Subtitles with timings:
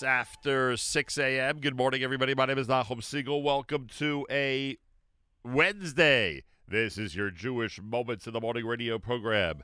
[0.00, 1.60] minutes after 6 a.m.
[1.60, 2.34] Good morning, everybody.
[2.34, 3.42] My name is Nachum Segal.
[3.42, 4.78] Welcome to a
[5.44, 6.44] Wednesday.
[6.68, 9.62] This is your Jewish Moments in the Morning radio program.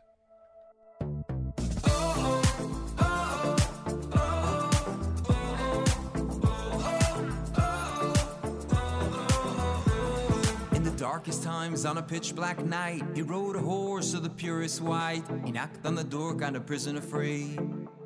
[10.72, 13.02] In the darkest times on a pitch black night.
[13.14, 15.24] He rode a horse of the purest white.
[15.44, 17.58] He knocked on the door, kind of prisoner free.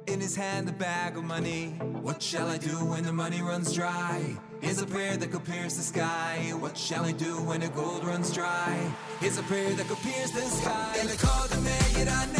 [0.06, 1.70] In his hand, the bag of money.
[2.02, 4.36] What shall I do when the money runs dry?
[4.60, 6.52] Here's a prayer that could pierce the sky.
[6.58, 8.92] What shall I do when the gold runs dry?
[9.20, 10.96] Here's a prayer that could pierce the sky.
[10.96, 12.39] Helicopter me, da neni.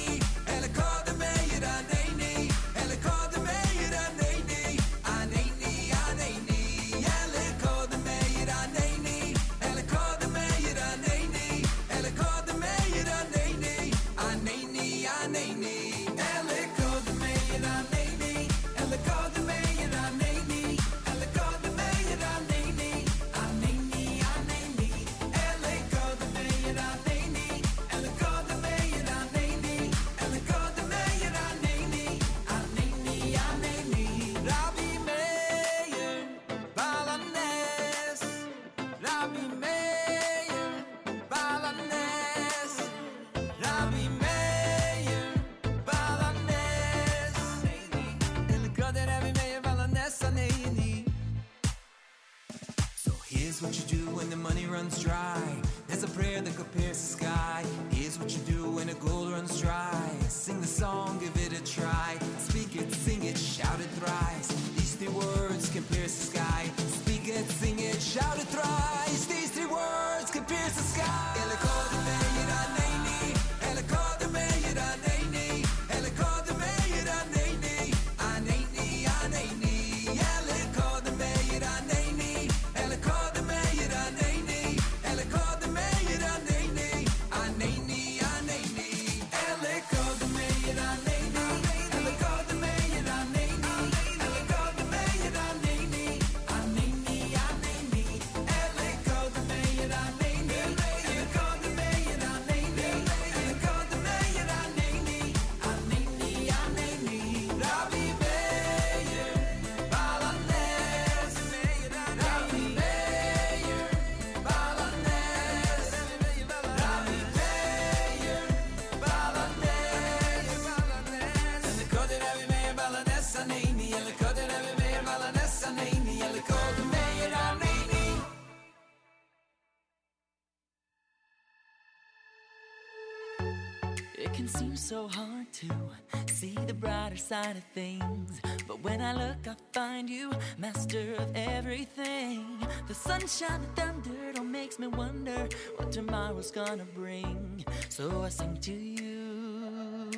[137.31, 138.41] Side of things.
[138.67, 142.45] But when I look, I find you, master of everything.
[142.89, 145.47] The sunshine, the thunder, don't makes me wonder
[145.77, 147.63] what tomorrow's gonna bring.
[147.87, 150.11] So I sing to you.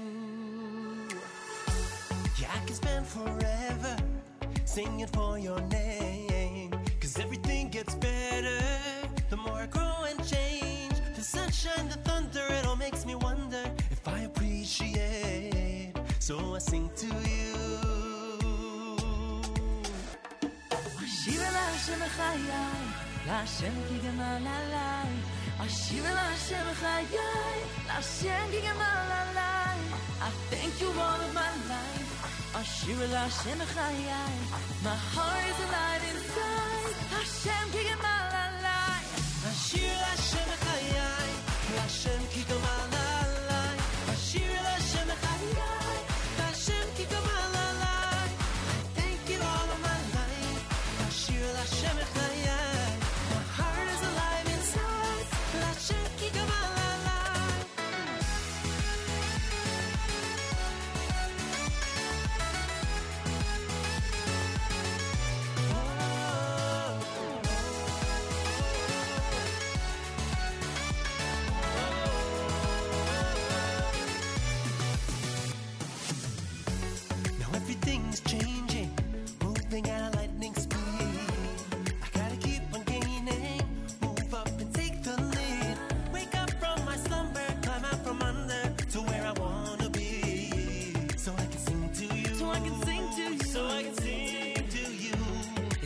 [2.39, 3.95] Yeah, I can spend forever
[4.65, 6.71] singing for your name.
[6.99, 8.59] Cause everything gets better
[9.29, 10.95] the more I grow and change.
[11.15, 13.42] The sunshine, the thunder, it all makes me wonder
[16.22, 17.54] So I sing to you.
[21.02, 22.82] Ashira la Hashem chayai,
[23.26, 25.12] la Hashem ki gemal alai.
[25.64, 29.80] Ashira la Hashem chayai, la Hashem ki gemal alai.
[30.26, 32.10] I thank you all of my life.
[32.60, 34.36] Ashira la Hashem chayai,
[34.84, 36.96] my heart is alive inside.
[37.16, 38.88] Hashem ki gemal alai.
[39.48, 39.98] השיר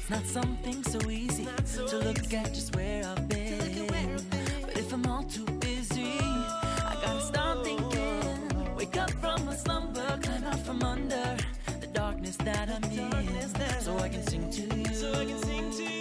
[0.09, 2.37] Not something so easy so to look easy.
[2.37, 3.57] at just where I've been.
[3.57, 4.61] Where I've been.
[4.61, 8.75] But if I'm all too busy, oh, I gotta start thinking.
[8.77, 11.35] Wake up from my slumber, climb out from under
[11.81, 14.93] the darkness that I'm in, that so I can sing to you.
[14.93, 15.97] So I can sing to you.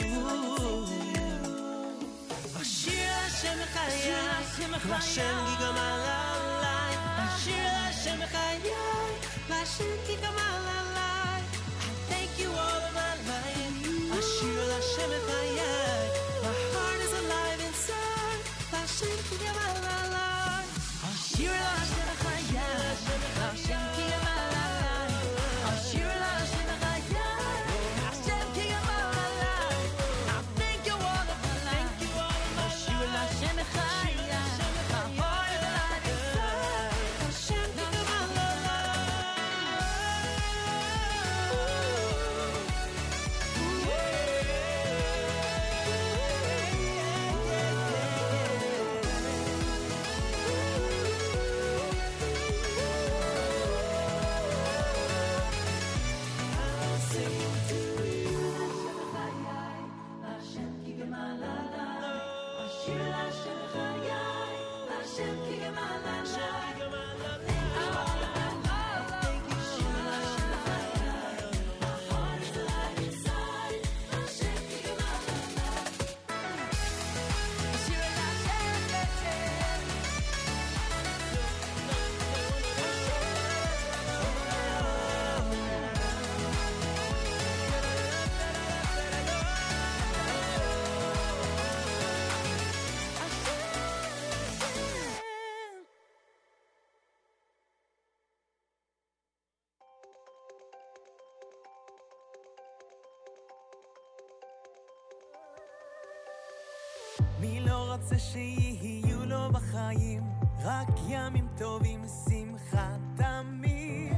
[107.97, 110.23] רוצה שיהיו לו בחיים
[110.63, 114.13] רק ימים טובים, שמחה תמיד.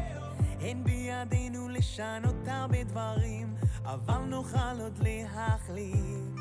[0.61, 3.55] אין בידינו לשנות הרבה דברים,
[3.85, 6.39] אבל נוכל עוד להחליט.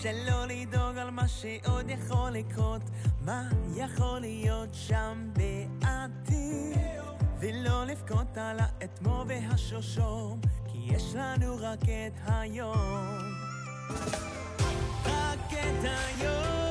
[0.00, 2.82] שלא לדאוג על מה שעוד יכול לקרות,
[3.20, 6.78] מה יכול להיות שם בעתיד.
[7.40, 14.31] ולא לבכות על האתמול והשושום, כי יש לנו רק את היום.
[15.82, 16.61] dying.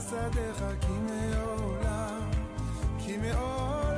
[0.00, 2.30] תמו חסדיך כי מעולם
[2.98, 3.89] כי מעולם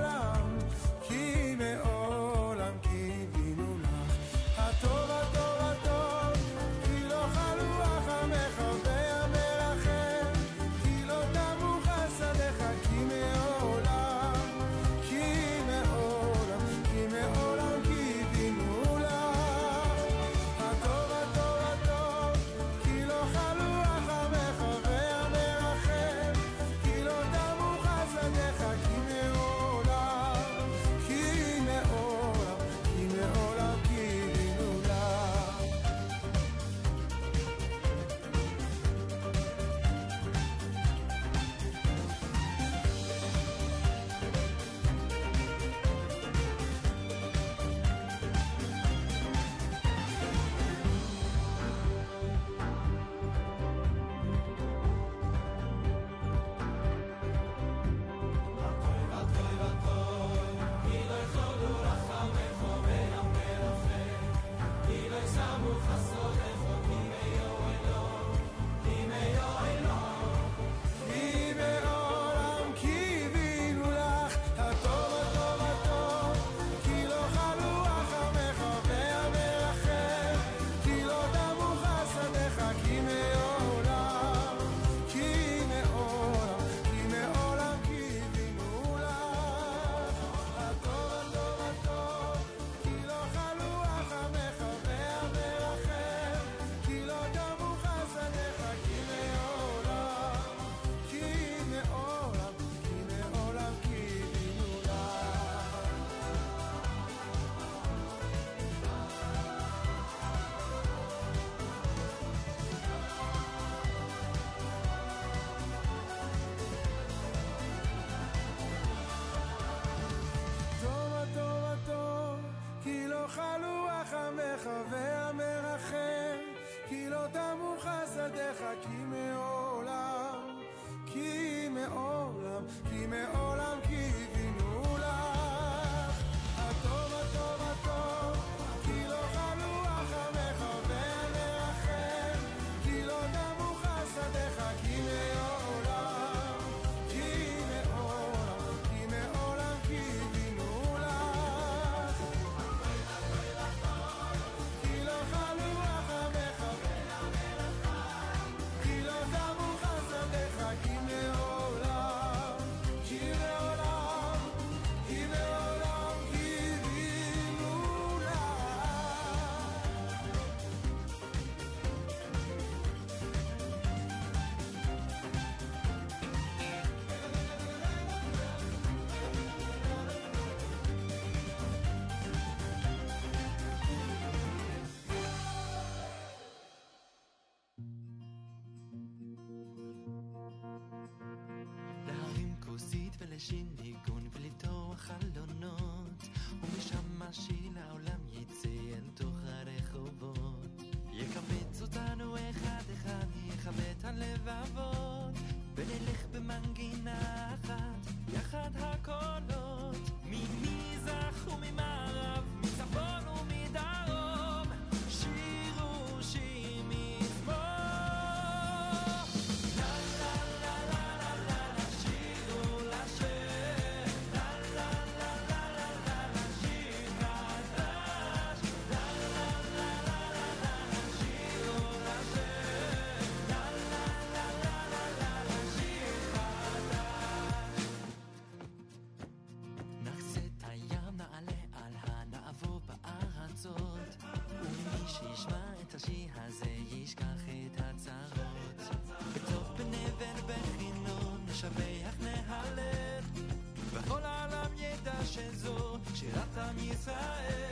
[256.42, 257.71] Nathan Israel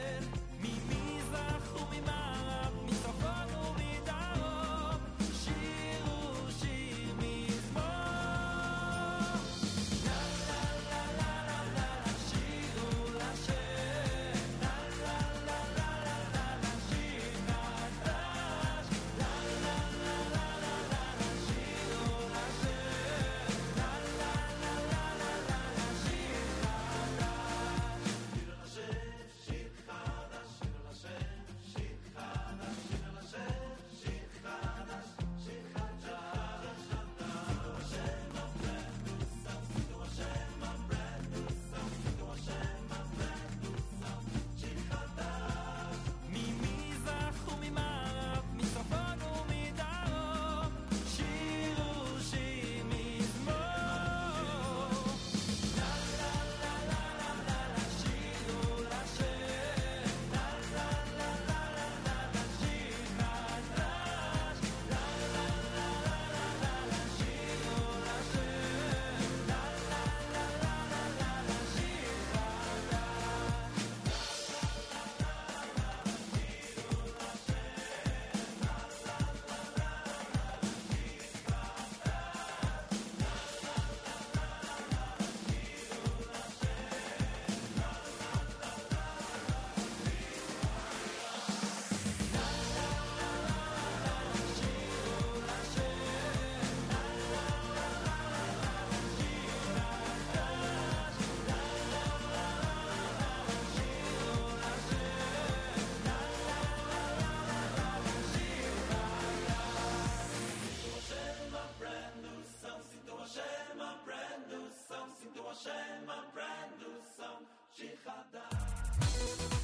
[115.01, 119.60] song, sing to Hashem a brand new song, Shichada.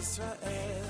[0.00, 0.88] Israel.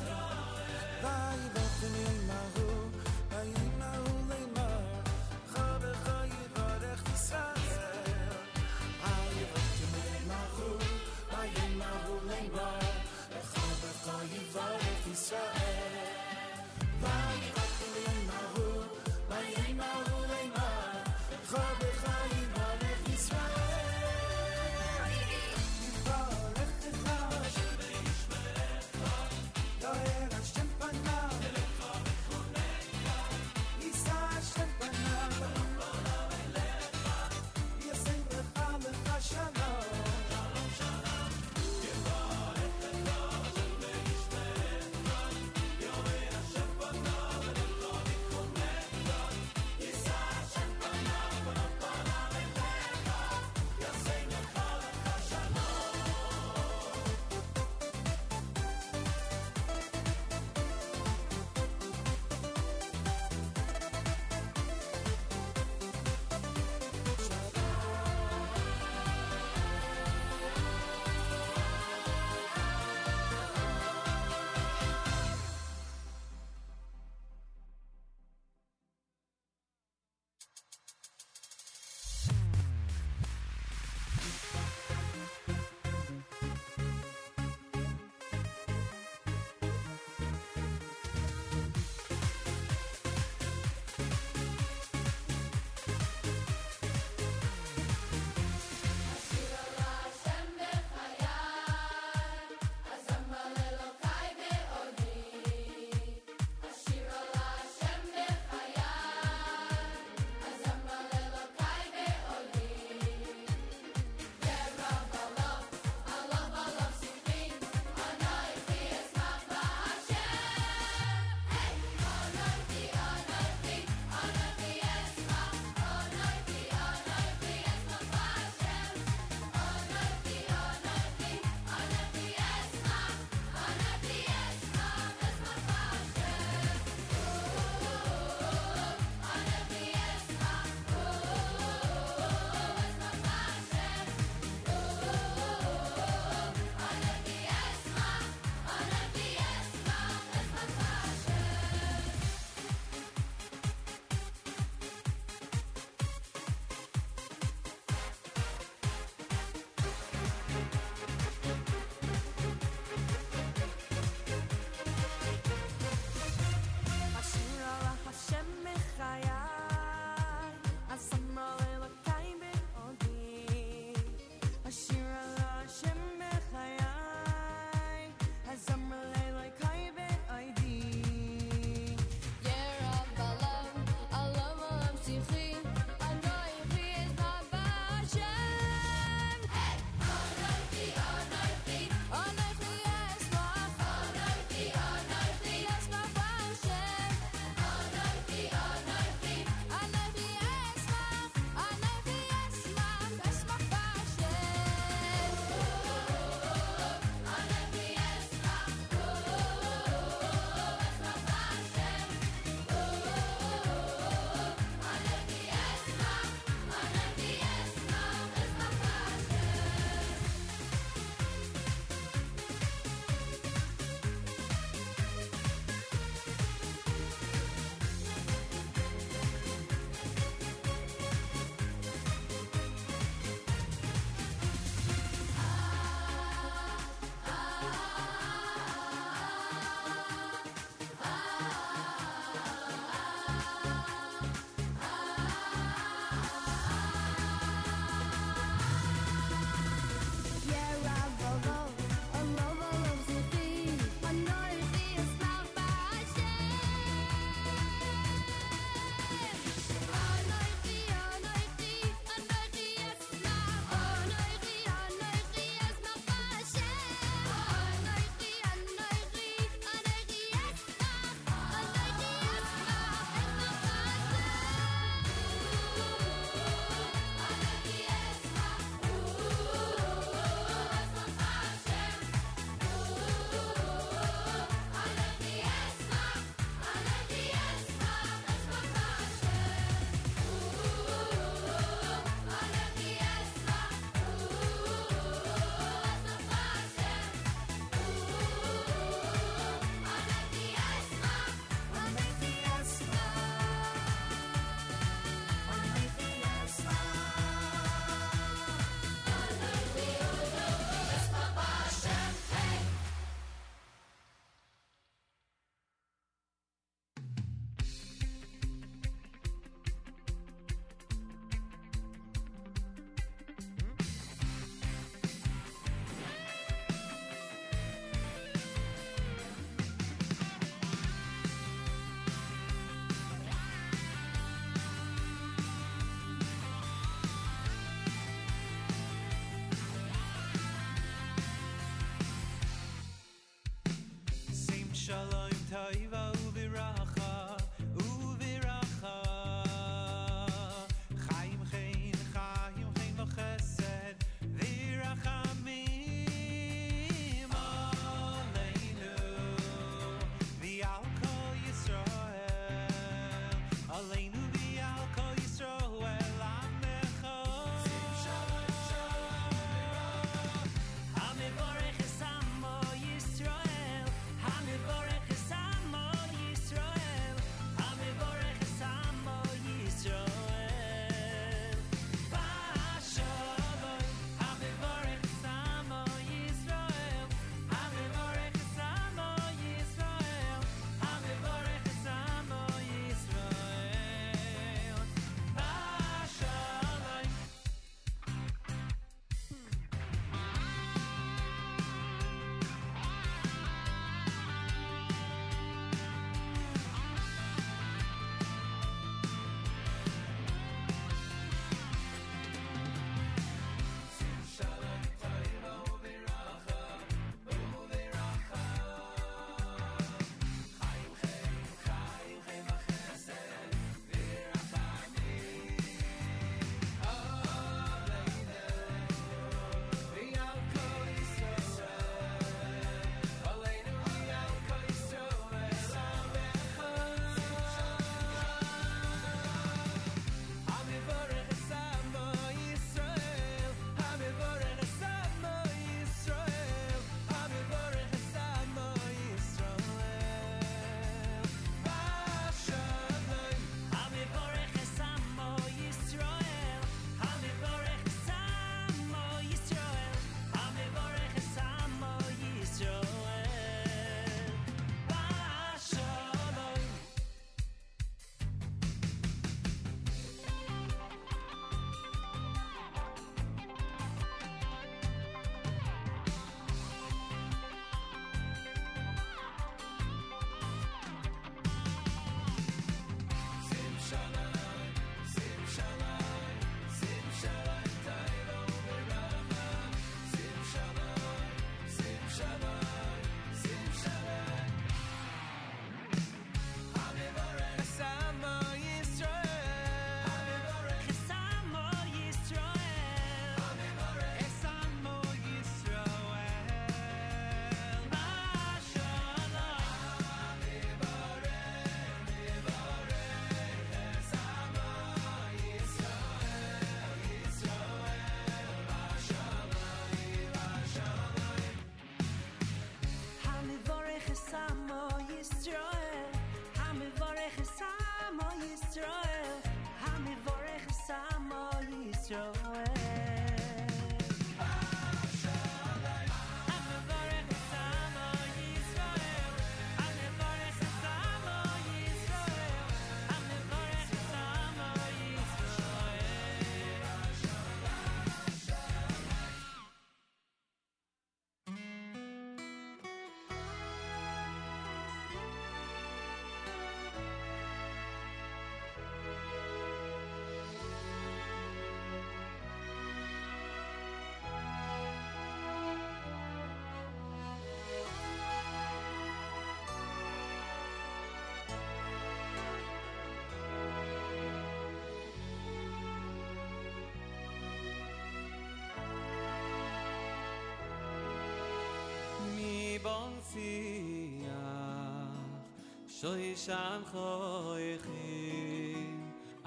[586.00, 588.74] שוי שען חויכי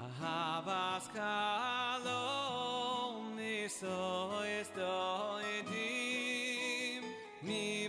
[0.00, 1.08] אהבס
[2.02, 2.56] קלום
[3.36, 7.02] ניסוי סטוי דים
[7.42, 7.88] מי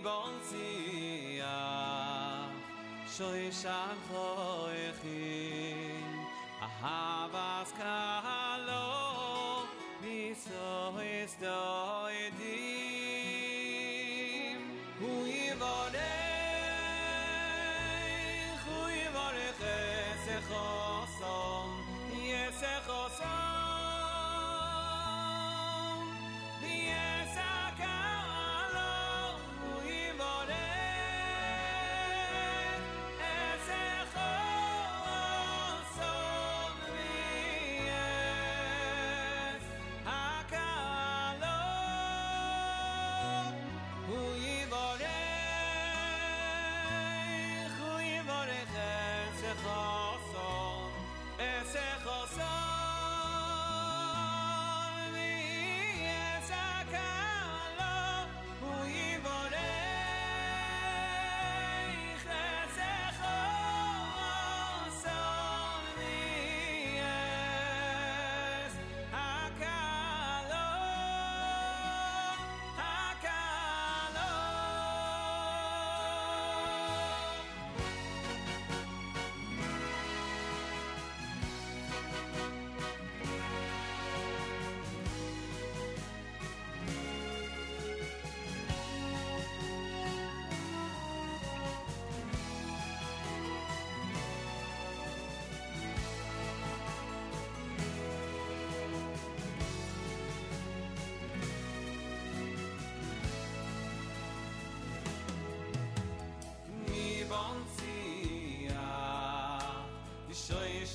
[3.17, 3.97] שוי שען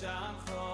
[0.01, 0.09] 想
[0.46, 0.68] 从。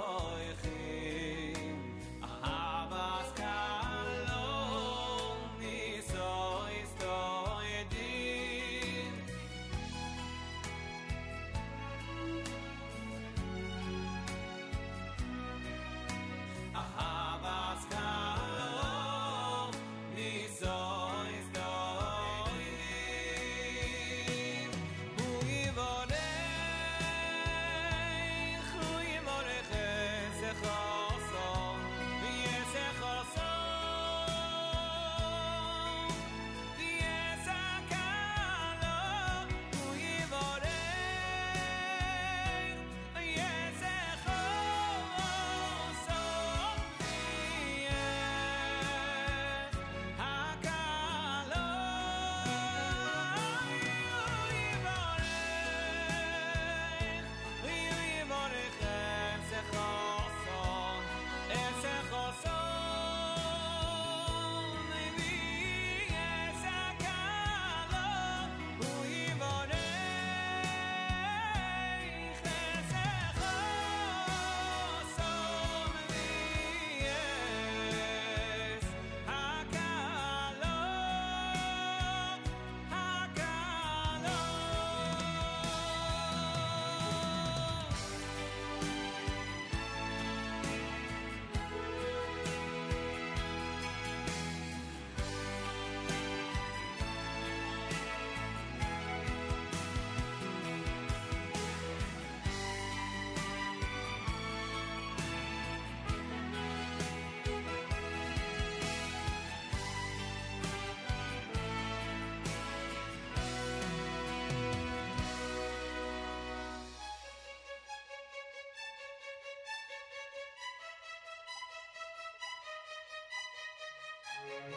[124.46, 124.76] Thank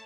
[0.00, 0.05] you.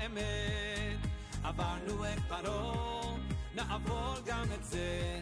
[0.00, 0.98] האמת.
[1.44, 3.16] עברנו את פרעה,
[3.54, 5.20] נעבור גם את זה.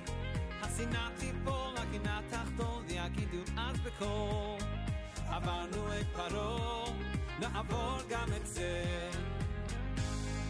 [0.62, 4.58] השנאה תיפול, הקנאה תחתול, ויגידו אז בקול.
[5.28, 6.92] עברנו את פרעה,
[7.40, 8.84] נעבור גם את זה.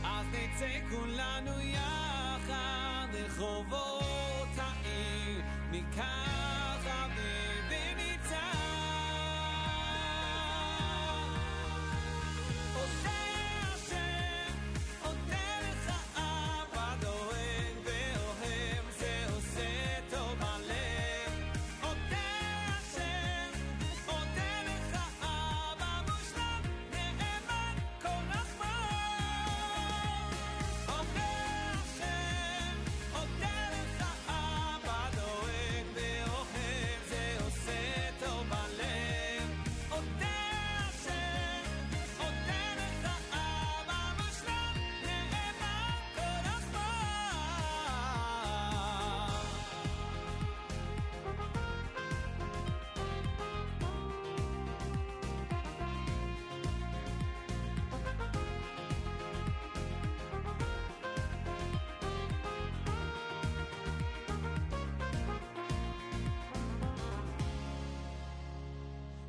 [0.05, 6.24] אז נצא כולנו יחד לרחובות העיר, ניקח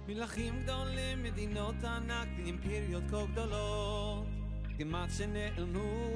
[0.08, 4.26] מלכים גדולים, מדינות ענק, אימפריות כה גדולות,
[4.78, 6.10] כמעט שנעלמו,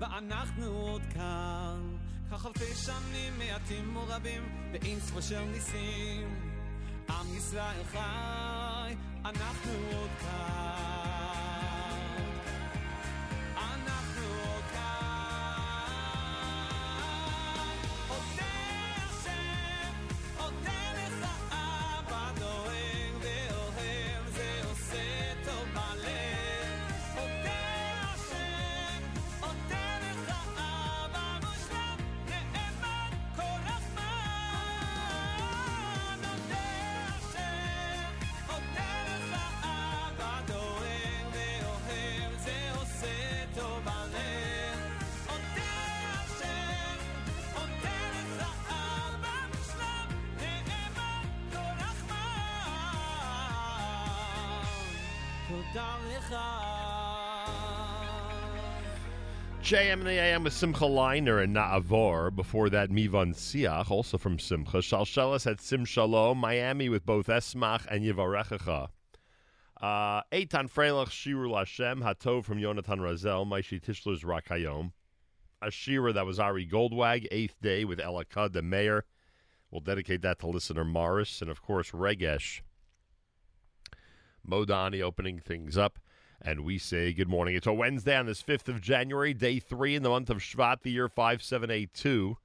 [0.00, 1.96] ואנחנו עוד כאן.
[2.30, 4.42] כך אלפי שנים מעטים ורבים,
[4.72, 6.50] ואין ספור של ניסים.
[7.10, 8.94] עם ישראל חי,
[9.24, 10.37] אנחנו עוד כאן.
[59.68, 62.34] JM and the AM with Simcha Leiner and Na'avor.
[62.34, 64.78] Before that, Mivan Siach, also from Simcha.
[64.78, 68.88] Shalshelis at Sim Shalom, Miami with both Esmach and Yivarechacha.
[69.78, 74.92] Uh, Eitan Freilach Shirul Hashem, Hatov from Yonatan Razel, Maishi Tishler's Rakayom.
[75.60, 79.04] A Shira that was Ari Goldwag, eighth day with Elakad, the mayor.
[79.70, 81.42] We'll dedicate that to listener Morris.
[81.42, 82.62] And of course, Regesh.
[84.48, 85.98] Modani opening things up.
[86.40, 87.56] And we say good morning.
[87.56, 90.82] It's a Wednesday on this 5th of January, day three in the month of Shvat,
[90.82, 92.36] the year 5782.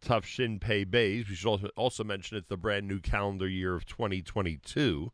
[0.00, 1.28] Tough Shin Pei Bays.
[1.28, 5.12] We should also, mention it's the brand new calendar year of 2022,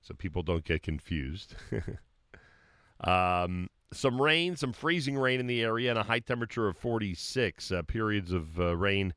[0.00, 1.54] so people don't get confused.
[3.00, 7.70] um, some rain, some freezing rain in the area, and a high temperature of 46.
[7.70, 9.14] Uh, periods of uh, rain.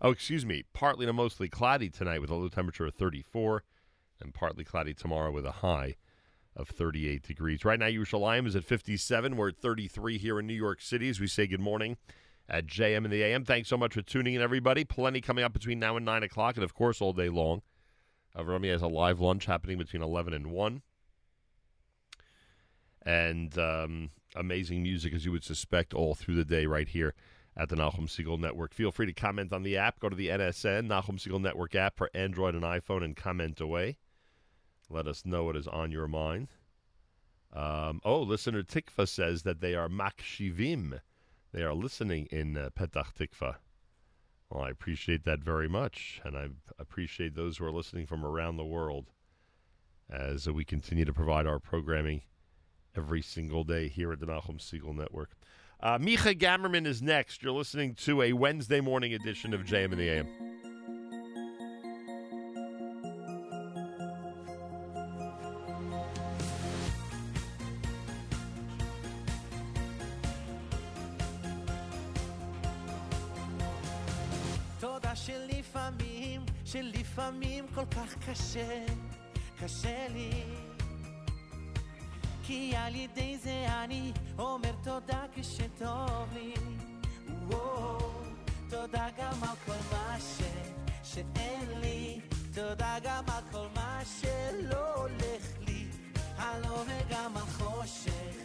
[0.00, 0.64] Oh, excuse me.
[0.72, 3.62] Partly to mostly cloudy tonight with a low temperature of 34,
[4.20, 5.96] and partly cloudy tomorrow with a high
[6.56, 7.64] of 38 degrees.
[7.64, 9.36] Right now, Yerushalayim is at 57.
[9.36, 11.96] We're at 33 here in New York City as we say good morning
[12.48, 13.44] at JM and the AM.
[13.44, 14.84] Thanks so much for tuning in, everybody.
[14.84, 17.62] Plenty coming up between now and 9 o'clock, and of course, all day long.
[18.36, 20.82] Avrami has a live lunch happening between 11 and 1.
[23.06, 27.14] And um, amazing music, as you would suspect, all through the day right here
[27.56, 28.74] at the Nachum Segal Network.
[28.74, 30.00] Feel free to comment on the app.
[30.00, 33.98] Go to the NSN, Nachum Segal Network app for Android and iPhone, and comment away.
[34.90, 36.48] Let us know what is on your mind.
[37.52, 41.00] Um, oh, listener Tikva says that they are makshivim.
[41.52, 43.56] They are listening in uh, Petach Tikva.
[44.50, 48.56] Well, I appreciate that very much, and I appreciate those who are listening from around
[48.56, 49.10] the world
[50.10, 52.22] as we continue to provide our programming
[52.96, 55.30] every single day here at the Nachum Segal Network.
[55.80, 57.42] Uh, Micha Gamerman is next.
[57.42, 60.53] You're listening to a Wednesday morning edition of JM in the AM.
[77.24, 78.84] שלפעמים כל כך קשה,
[79.60, 80.44] קשה לי.
[82.42, 86.54] כי על ידי זה אני אומר תודה כשטוב לי.
[88.70, 90.42] תודה גם על כל מה ש...
[91.02, 92.20] שאין לי.
[92.54, 95.86] תודה גם על כל מה שלא הולך לי.
[96.36, 98.36] הלא וגם על חושך,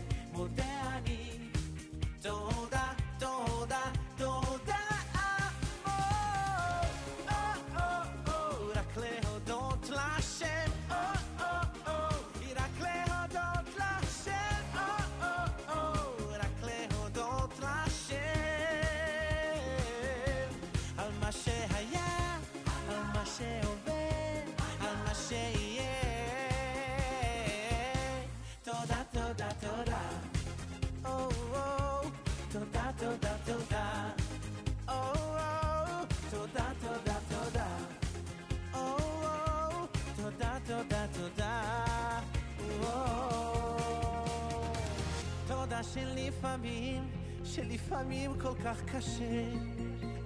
[45.94, 47.10] שלפעמים,
[47.44, 49.44] שלפעמים כל כך קשה.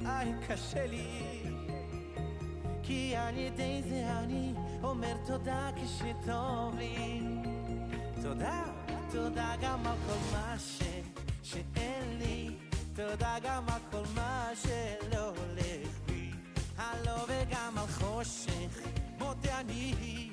[0.06, 1.44] איי, קשה לי.
[2.84, 4.54] כי על ידי זה אני
[4.84, 7.22] אומר תודה כשטוב לי.
[8.22, 8.64] תודה,
[9.12, 10.84] תודה גם על כל מה ש...
[11.44, 12.50] שאין לי,
[12.96, 16.32] תודה גם על כל מה שלא הולך לי,
[16.78, 18.88] הלא וגם על חושך,
[19.20, 20.33] מודה אני.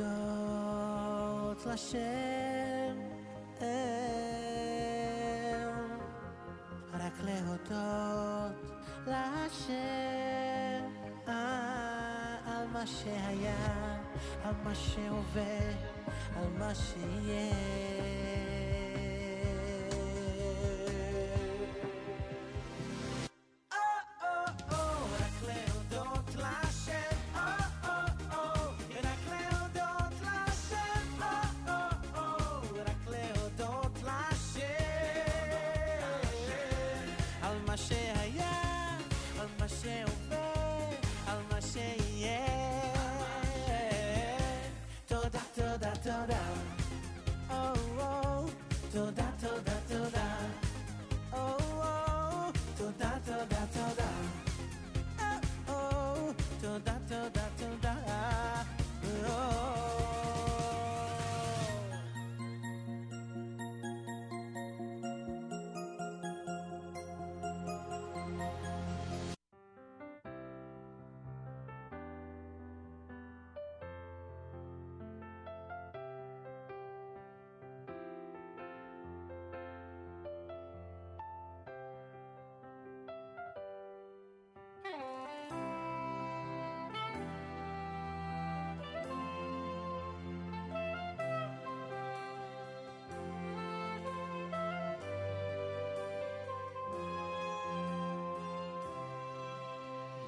[0.00, 2.96] להודות לשם,
[6.94, 8.70] רק להודות
[9.06, 10.84] לשם
[11.28, 14.00] אה, על מה שהיה,
[14.44, 15.70] על מה שהווה,
[16.36, 18.59] על מה שיהיה.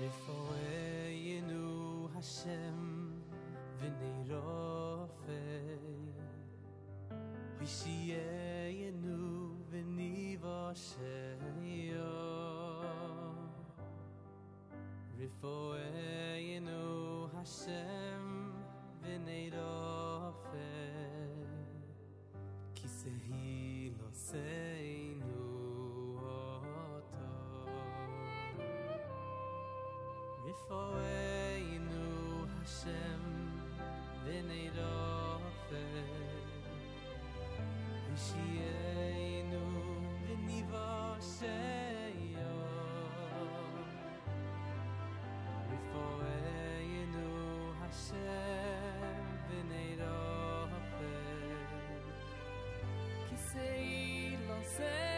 [0.02, 3.10] רפואנו השם
[3.78, 5.32] ונרופא
[7.58, 11.02] וישיינו ונבושעיו
[15.18, 16.82] רפואנו
[17.34, 18.50] השם
[19.02, 20.58] ונרופא
[22.74, 24.61] כי זה היא נושא
[30.52, 32.04] Rifoenu
[32.52, 33.22] Hashem
[34.24, 35.84] v'nei rofe
[38.08, 39.62] Vishienu
[40.24, 41.46] v'nivosheyo
[45.70, 47.28] Rifoenu
[47.80, 51.16] Hashem v'nei rofe
[53.28, 55.11] Ki sei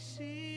[0.00, 0.49] see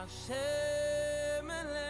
[0.00, 1.84] Hashem Melech,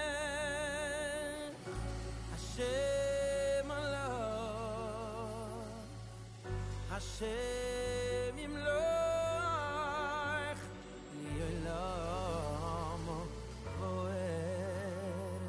[2.33, 5.63] Hashem Allah,
[6.91, 9.39] Hashem Yimloch,
[11.39, 13.07] Yolam
[13.79, 15.45] Voed.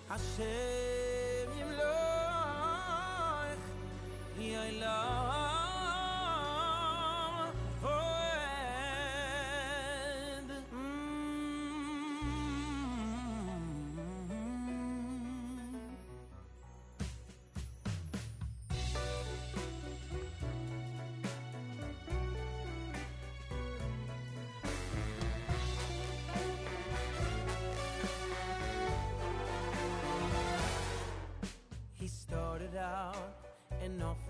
[0.10, 0.65] Hashem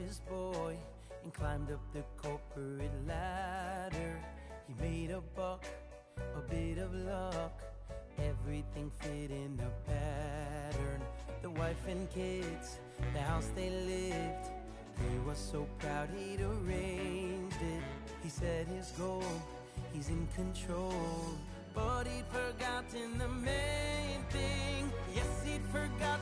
[0.05, 0.77] office boy
[1.23, 4.19] and climbed up the corporate ladder.
[4.67, 5.65] He made a buck,
[6.35, 7.61] a bit of luck,
[8.19, 11.01] everything fit in a pattern.
[11.41, 12.79] The wife and kids,
[13.13, 14.51] the house they lived.
[15.11, 17.83] He was so proud he'd arranged it.
[18.23, 19.23] He set his goal,
[19.93, 20.93] he's in control.
[21.73, 24.91] But he'd forgotten the main thing.
[25.13, 26.14] Yes, he'd forgotten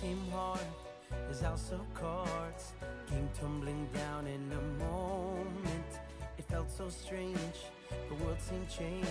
[0.00, 0.60] Came hard,
[1.28, 2.72] his house of cards
[3.08, 5.90] came tumbling down in a moment.
[6.36, 7.38] It felt so strange,
[8.08, 9.03] the world seemed changed.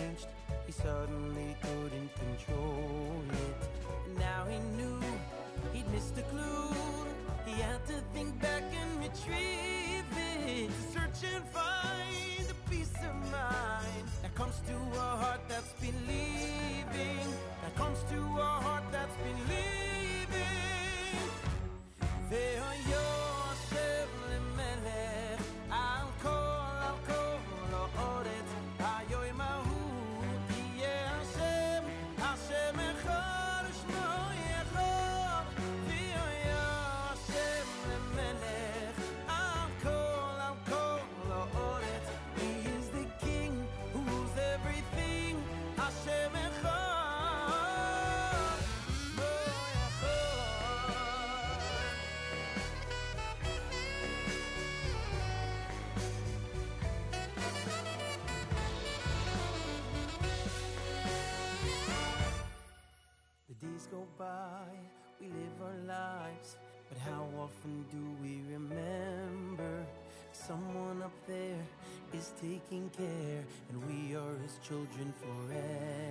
[65.24, 66.57] We live our lives,
[66.89, 69.86] but how often do we remember
[70.32, 71.65] someone up there
[72.13, 76.02] is taking care and we are his children forever?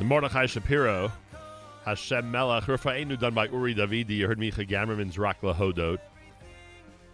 [0.00, 1.12] The Mordechai Shapiro,
[1.84, 4.16] Hashem Melech, Rafa'enu done by Uri Davidi.
[4.16, 5.98] You heard Micha Gamerman's Rock Lahodot.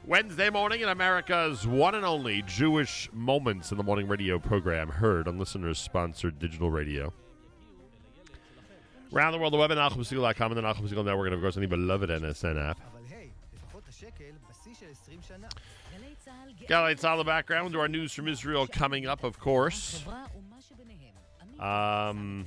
[0.05, 5.27] Wednesday morning in America's one and only Jewish Moments in the Morning radio program, heard
[5.27, 7.13] on listeners sponsored digital radio.
[9.13, 11.67] Around the world, the web at NachumSegal.com and the Nachum Network, and of course, any
[11.67, 12.79] beloved NSN app.
[16.69, 20.05] Galate on the background our news from Israel coming up, of course.
[21.59, 22.47] Um.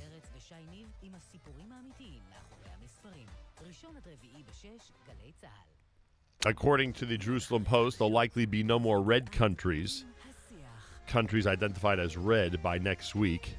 [6.46, 10.04] According to the Jerusalem Post, there'll likely be no more red countries,
[11.06, 13.56] countries identified as red by next week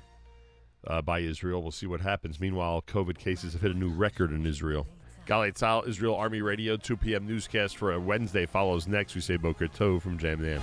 [0.88, 1.62] uh, by Israel.
[1.62, 2.40] We'll see what happens.
[2.40, 4.88] Meanwhile, COVID cases have hit a new record in Israel.
[5.28, 7.28] Galei Tzahal, Israel Army Radio, 2 p.m.
[7.28, 9.14] newscast for a Wednesday follows next.
[9.14, 10.62] We say Boker Tov from Jam Nam.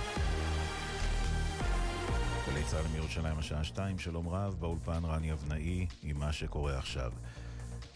[2.49, 7.11] גלי צה"ל מירושלים השעה 2, שלום רב, באולפן רני אבנאי עם מה שקורה עכשיו.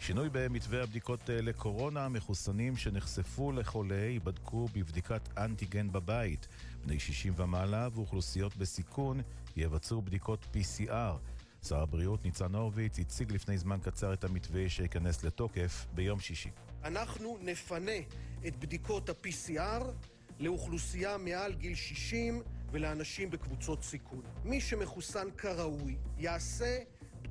[0.06, 6.48] שינוי במתווה הבדיקות אה, לקורונה, מחוסנים שנחשפו לחולה ייבדקו בבדיקת אנטיגן בבית.
[6.84, 9.20] בני 60 ומעלה ואוכלוסיות בסיכון
[9.56, 11.16] יבצעו בדיקות PCR.
[11.68, 16.50] שר הבריאות ניצן הורוביץ הציג לפני זמן קצר את המתווה שייכנס לתוקף ביום שישי.
[16.84, 17.98] אנחנו נפנה
[18.46, 19.84] את בדיקות ה-PCR
[20.40, 24.22] לאוכלוסייה מעל גיל 60 ולאנשים בקבוצות סיכון.
[24.44, 26.78] מי שמחוסן כראוי יעשה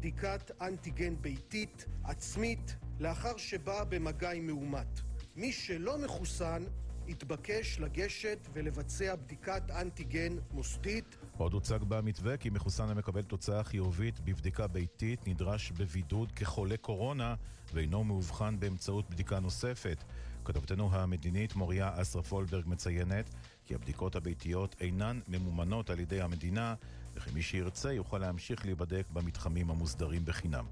[0.04, 4.99] בדיקת אנטיגן ביתית עצמית לאחר שבא במגע עם מאומת.
[5.36, 6.64] מי שלא מחוסן
[7.08, 14.68] יתבקש לגשת ולבצע בדיקת אנטיגן מוסדית עוד הוצג במתווה כי מחוסן המקבל תוצאה חיובית בבדיקה
[14.68, 17.36] ביתית נדרש בבידוד כחולה קורונה
[17.74, 20.04] ואינו מאובחן באמצעות בדיקה נוספת.
[20.45, 23.30] כתבתנו המדינית מוריה אסרף וולברג מציינת
[23.66, 26.76] כי הבדיקות הביתיות אינן ממומנות על ידי המדינה
[27.16, 30.66] וכי מי שירצה יוכל להמשיך להיבדק במתחמים המוסדרים בחינם.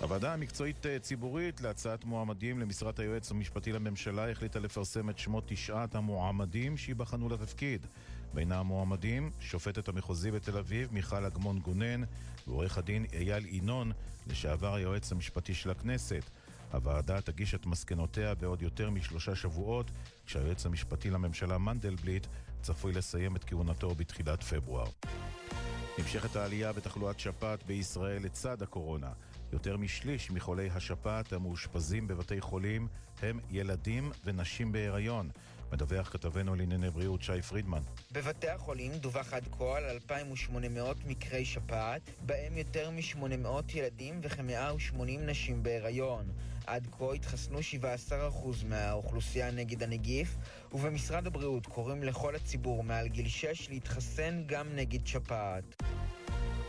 [0.00, 5.94] הוועדה המקצועית אה, ציבורית להצעת מועמדים למשרת היועץ המשפטי לממשלה החליטה לפרסם את שמות תשעת
[5.94, 7.86] המועמדים שייבחנו לתפקיד.
[8.34, 12.02] בין המועמדים, שופטת המחוזי בתל אביב מיכל אגמון גונן
[12.46, 13.92] ועורך הדין אייל ינון,
[14.26, 16.22] לשעבר היועץ המשפטי של הכנסת.
[16.72, 19.90] הוועדה תגיש את מסקנותיה בעוד יותר משלושה שבועות,
[20.26, 22.26] כשהיועץ המשפטי לממשלה מנדלבליט
[22.62, 24.86] צפוי לסיים את כהונתו בתחילת פברואר.
[25.98, 29.12] נמשכת העלייה בתחלואת שפעת בישראל לצד הקורונה.
[29.52, 32.88] יותר משליש מחולי השפעת המאושפזים בבתי חולים
[33.22, 35.30] הם ילדים ונשים בהיריון.
[35.72, 37.82] מדווח כתבנו לענייני בריאות שי פרידמן.
[38.12, 45.62] בבתי החולים דווח עד כה על 2,800 מקרי שפעת, בהם יותר מ-800 ילדים וכ-180 נשים
[45.62, 46.24] בהיריון.
[46.66, 48.12] עד כה התחסנו 17%
[48.68, 50.36] מהאוכלוסייה נגד הנגיף,
[50.72, 55.82] ובמשרד הבריאות קוראים לכל הציבור מעל גיל 6 להתחסן גם נגד שפעת.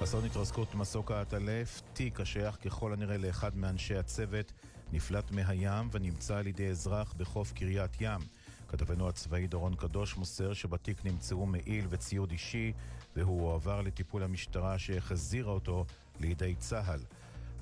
[0.04, 4.52] אסון התרסקות מסוק העטלף, תיק השייך ככל הנראה לאחד מאנשי הצוות,
[4.94, 8.22] נפלט מהים ונמצא על ידי אזרח בחוף קריית ים.
[8.68, 12.74] כתבנו הצבאי דורון קדוש מוסר שבתיק נמצאו מעיל וציוד אישי
[13.16, 15.86] והוא הועבר לטיפול המשטרה שהחזירה אותו
[16.20, 17.00] לידי צה"ל.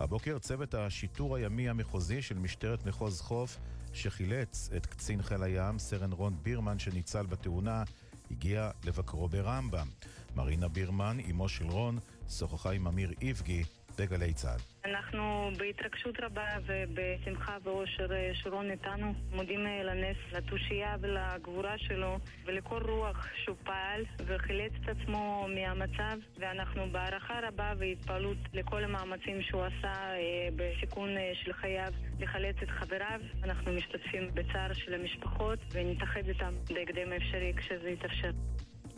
[0.02, 3.58] הבוקר צוות השיטור הימי המחוזי של משטרת מחוז חוף
[3.94, 7.84] שחילץ את קצין חיל הים, סרן רון בירמן שניצל בתאונה,
[8.32, 9.88] הגיע לבקרו ברמב"ם.
[10.36, 12.00] מרינה בירמן, אמו של רון,
[12.30, 13.64] שוחחה עם אמיר איבגי
[14.02, 14.60] בגלי צה"ל.
[14.92, 22.82] אנחנו בהתרגשות רבה ובשמחה ואושר אה, שרון איתנו מודים אה, לנס, לתושייה ולגבורה שלו ולכל
[22.90, 29.94] רוח שהוא פעל וחילץ את עצמו מהמצב ואנחנו בהערכה רבה והתפעלות לכל המאמצים שהוא עשה
[29.94, 31.10] אה, בסיכון
[31.44, 33.22] של חייו לחלץ את חבריו.
[33.44, 38.32] אנחנו משתתפים בצער של המשפחות ונתאחד איתם בהקדם האפשרי כשזה יתאפשר.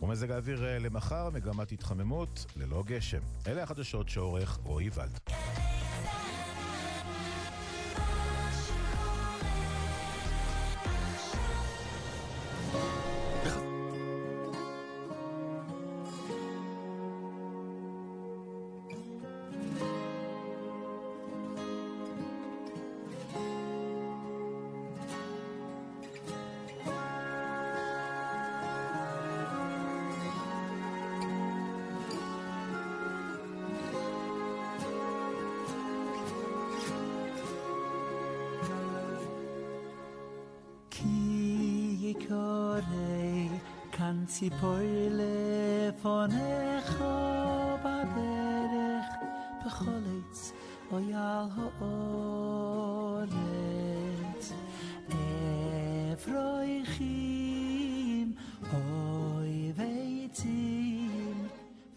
[0.02, 3.22] ומזג האוויר אה, למחר, מגמת התחממות ללא גשם.
[3.48, 5.20] אלה החדשות שעורך רועי ולד.
[44.33, 44.77] כאן ציפור
[45.11, 47.05] לפונך
[47.85, 49.07] בדרך
[49.67, 49.85] בכל
[50.31, 50.53] עץ
[50.93, 53.33] אוי על האורץ
[56.13, 57.07] אפרויכים
[58.73, 61.47] אוי ויצים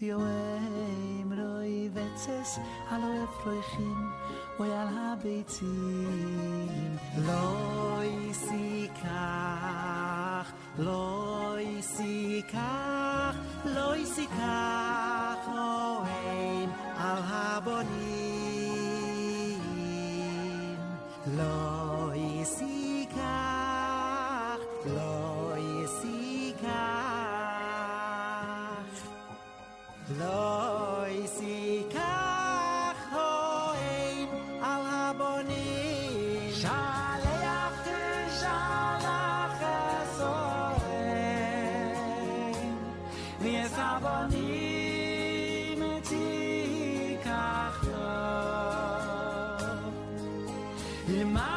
[0.01, 2.59] ויואם רוי וצס
[2.89, 4.09] על האפרויכים
[4.59, 6.04] אוי על הביצים
[21.34, 23.16] לא יסיקח
[24.86, 26.66] לא יסיקח
[30.18, 34.28] לא יסיקח אוהם
[34.62, 38.76] על הבונים שלח תשלח
[51.08, 51.55] in my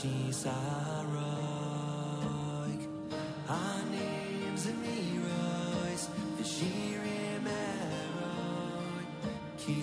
[0.00, 1.22] she's heroic.
[3.48, 4.82] Our names and
[6.36, 7.46] the shirim.
[9.58, 9.76] Ki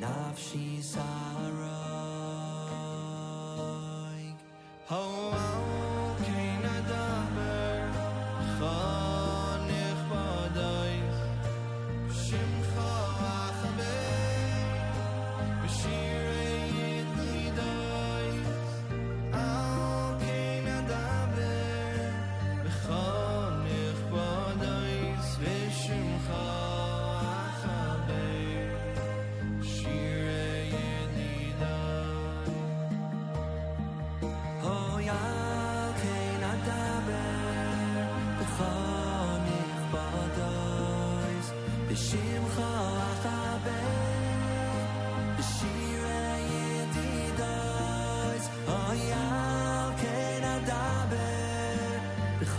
[0.00, 0.96] nav she's.
[4.90, 5.47] Oh,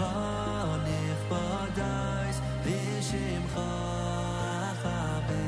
[0.02, 5.44] Oh ne fardis bishim khofabe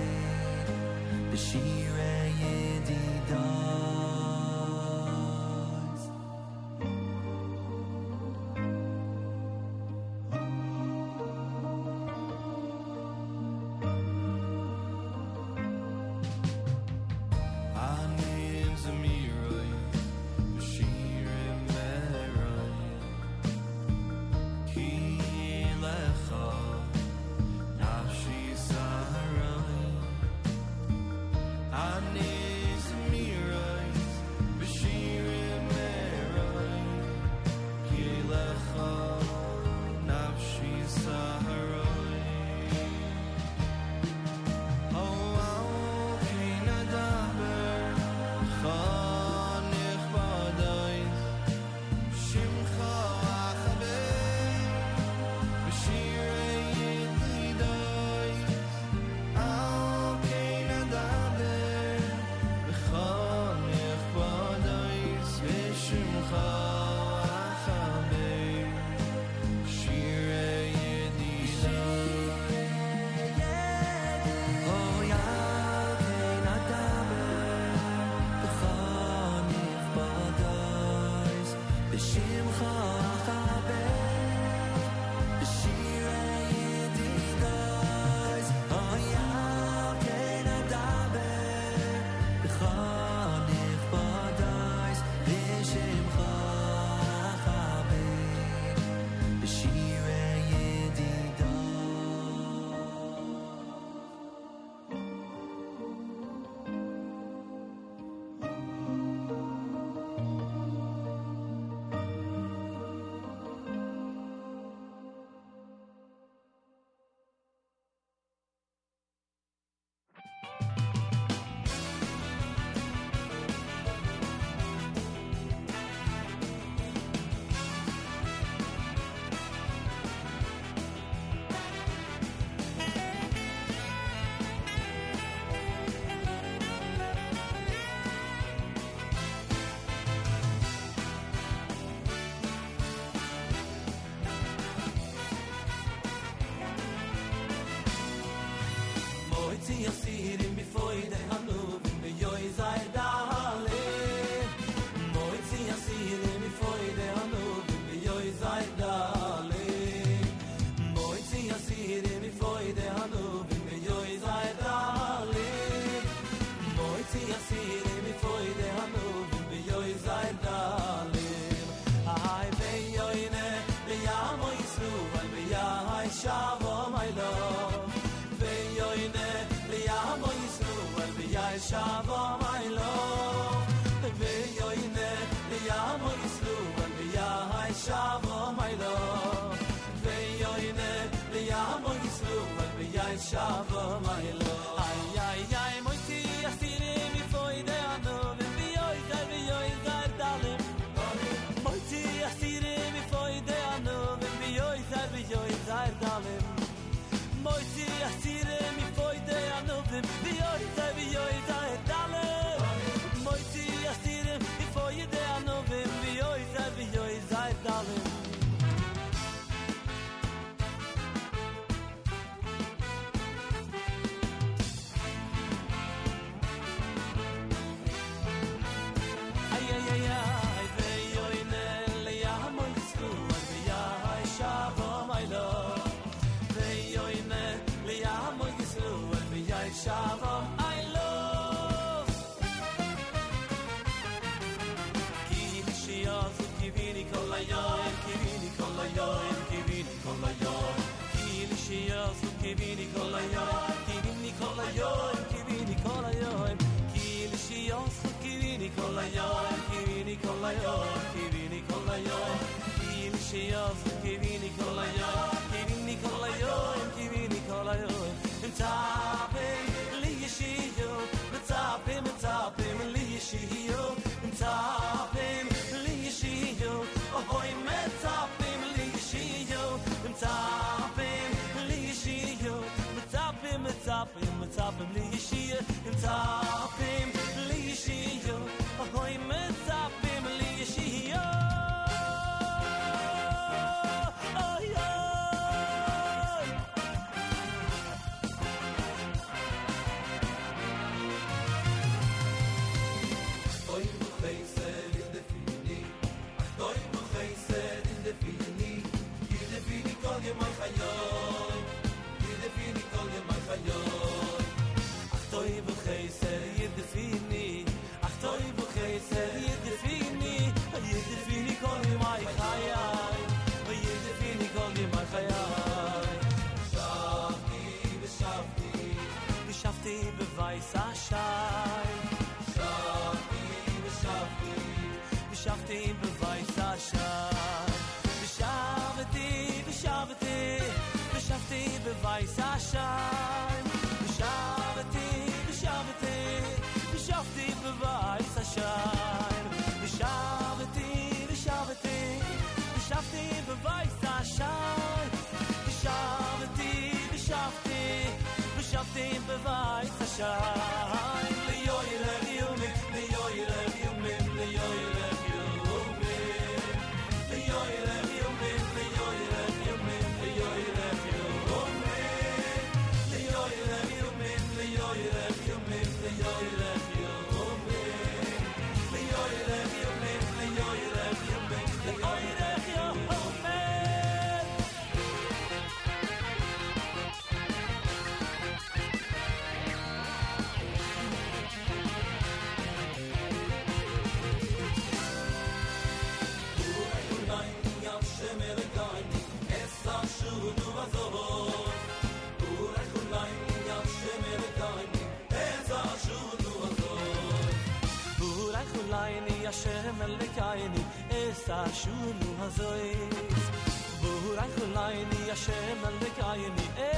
[415.31, 416.90] yaşayamadık aynı ev.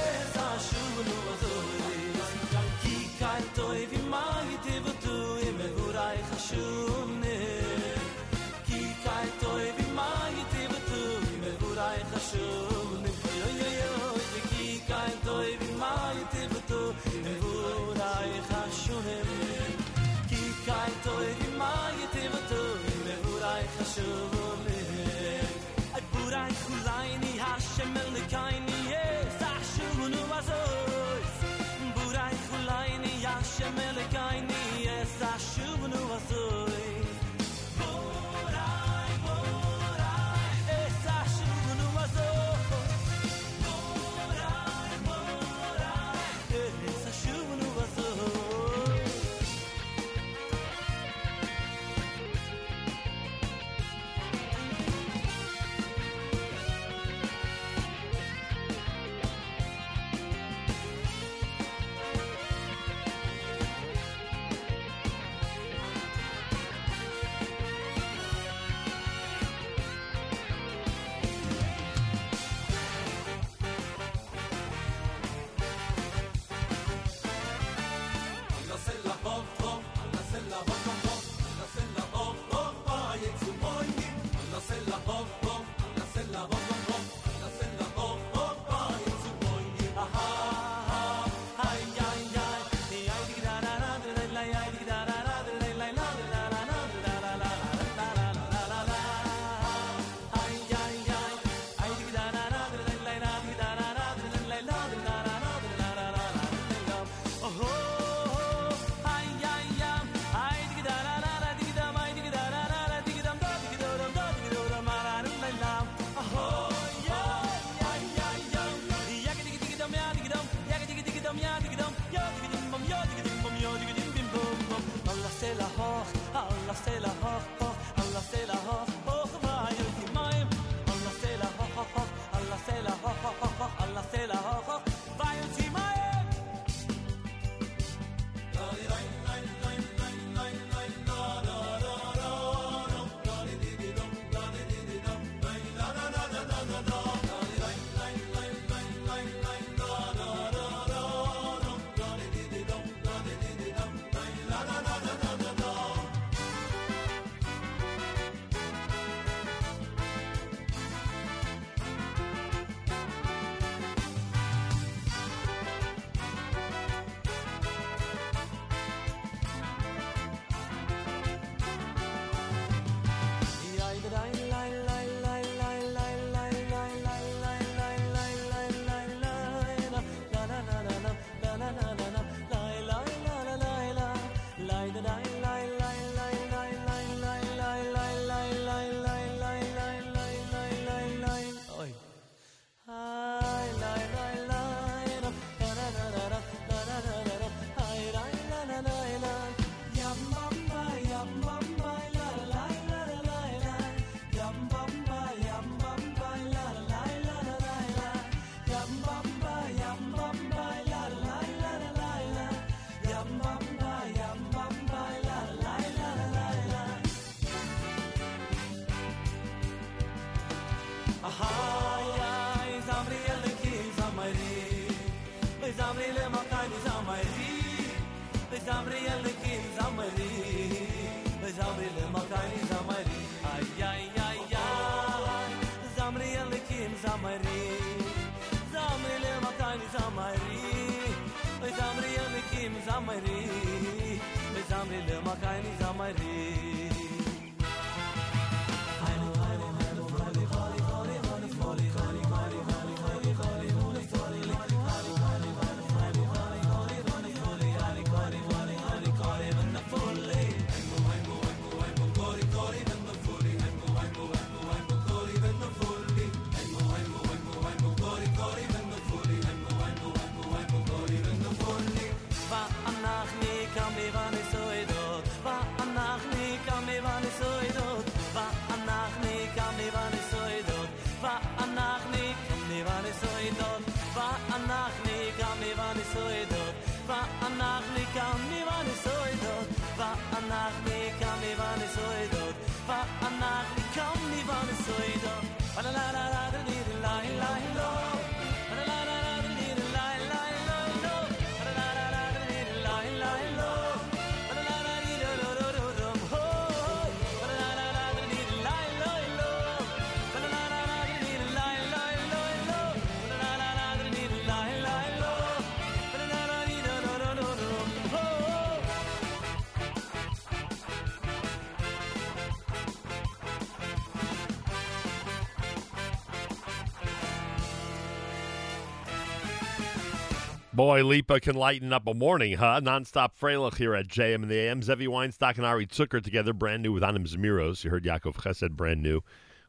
[330.84, 332.78] Boy, Lipa can lighten up a morning, huh?
[332.84, 334.82] Nonstop Freilich here at JM and the AM.
[334.82, 337.84] Zevi Weinstock and Ari Zucker together, brand new with Anim Zemiros.
[337.84, 339.22] You heard Yaakov Chesed, brand new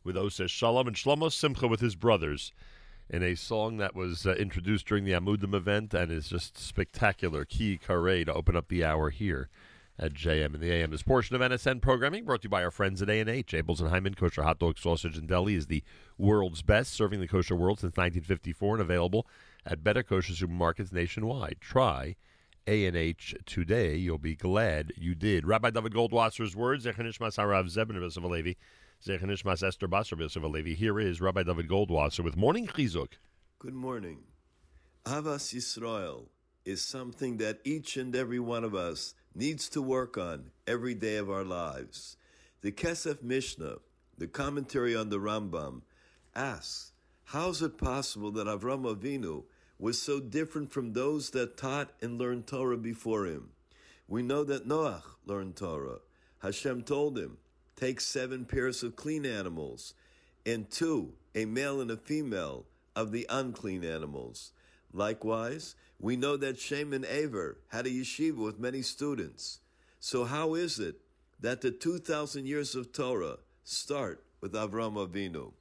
[0.04, 2.52] with Ose Shalom and Shlomo Simcha with his brothers
[3.10, 7.46] in a song that was uh, introduced during the Amudim event and is just spectacular.
[7.46, 9.48] Key Kare to open up the hour here
[9.98, 10.92] at JM and the AM.
[10.92, 13.54] This portion of NSN programming brought to you by our friends at A&H.
[13.54, 15.82] Abeles and Heymann Kosher Hot Dog Sausage and Deli is the
[16.18, 19.26] world's best, serving the kosher world since 1954 and available
[19.66, 21.58] at better kosher supermarkets nationwide.
[21.60, 22.16] Try
[22.68, 23.96] A&H today.
[23.96, 25.46] You'll be glad you did.
[25.46, 28.56] Rabbi David Goldwasser's words, Zechanishmas Harav Zebin Yosef Alevi,
[29.04, 30.76] Zechanishmas Esther Basar.
[30.76, 33.14] Here is Rabbi David Goldwasser with Morning Chizuk.
[33.60, 34.20] Good morning.
[35.06, 36.28] Ahavas Yisrael
[36.66, 41.18] is something that each and every one of us needs to work on every day
[41.18, 42.18] of our lives.
[42.62, 43.80] The Kesef Mishneh,
[44.18, 45.82] the commentary on the Rambam,
[46.36, 46.92] asks,
[47.26, 49.44] how is it possible that Avram Avinu
[49.77, 53.49] was so different from those that taught and learned Torah before him?
[54.07, 55.99] We know that Noach learned Torah.
[56.39, 57.38] Hashem told him,
[57.76, 59.93] take seven pairs of clean animals
[60.45, 62.65] and two, a male and a female,
[62.95, 64.53] of the unclean animals.
[64.93, 69.60] Likewise, we know that Shem and Aver had a yeshiva with many students.
[69.99, 70.95] So how is it
[71.39, 75.52] that the 2,000 years of Torah start with Avram Avinu?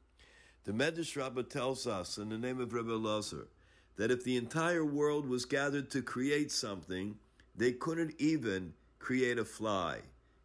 [0.64, 3.48] The Medrash Rabbah tells us, in the name of Rebbe Lazar,
[3.96, 7.16] that if the entire world was gathered to create something,
[7.56, 10.00] they couldn't even create a fly.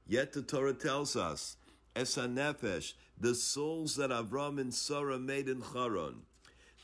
[0.08, 1.58] Yet the Torah tells us,
[1.96, 6.22] Esa Nefesh, the souls that Avram and Sarah made in Charon.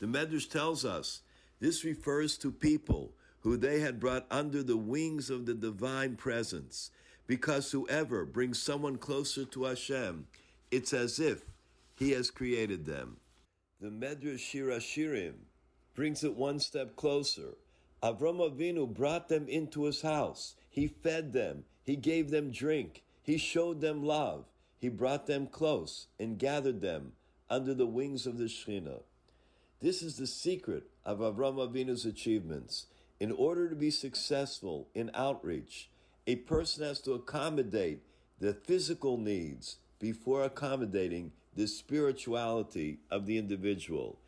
[0.00, 1.22] The Medrash tells us
[1.60, 6.90] this refers to people who they had brought under the wings of the divine presence.
[7.26, 10.26] Because whoever brings someone closer to Hashem,
[10.70, 11.44] it's as if
[11.94, 13.16] he has created them.
[13.80, 15.34] The Medrash Shir HaShirim
[15.96, 17.54] brings it one step closer.
[18.02, 20.54] Avram Avinu brought them into his house.
[20.70, 21.64] He fed them.
[21.84, 23.02] He gave them drink.
[23.22, 24.44] He showed them love.
[24.78, 27.12] He brought them close and gathered them
[27.48, 29.00] under the wings of the Shekhinah.
[29.80, 32.86] This is the secret of Avram Avinu's achievements.
[33.18, 35.88] In order to be successful in outreach,
[36.26, 38.02] a person has to accommodate
[38.38, 44.18] the physical needs before accommodating the spirituality of the individual.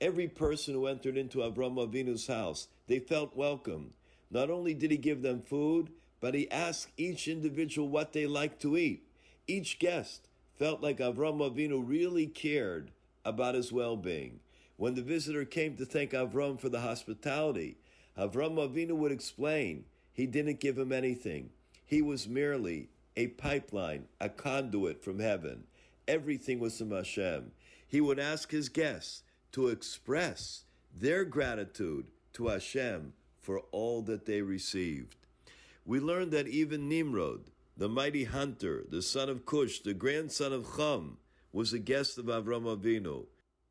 [0.00, 3.94] Every person who entered into Avram Avinu's house, they felt welcome.
[4.30, 8.62] Not only did he give them food, but he asked each individual what they liked
[8.62, 9.08] to eat.
[9.48, 12.92] Each guest felt like Avram Avinu really cared
[13.24, 14.40] about his well-being.
[14.76, 17.78] When the visitor came to thank Avram for the hospitality,
[18.16, 21.50] Avram Avinu would explain he didn't give him anything.
[21.84, 25.64] He was merely a pipeline, a conduit from heaven.
[26.06, 27.50] Everything was from Hashem.
[27.86, 29.22] He would ask his guests
[29.58, 30.62] to express
[30.96, 35.16] their gratitude to Hashem for all that they received.
[35.84, 37.40] We learned that even Nimrod,
[37.76, 41.16] the mighty hunter, the son of Cush, the grandson of Chum,
[41.52, 43.26] was a guest of Avram Avinu.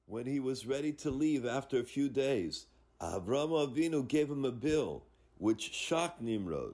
[0.07, 2.65] When he was ready to leave after a few days,
[2.99, 5.05] Avram Avinu gave him a bill,
[5.37, 6.73] which shocked Nimrod.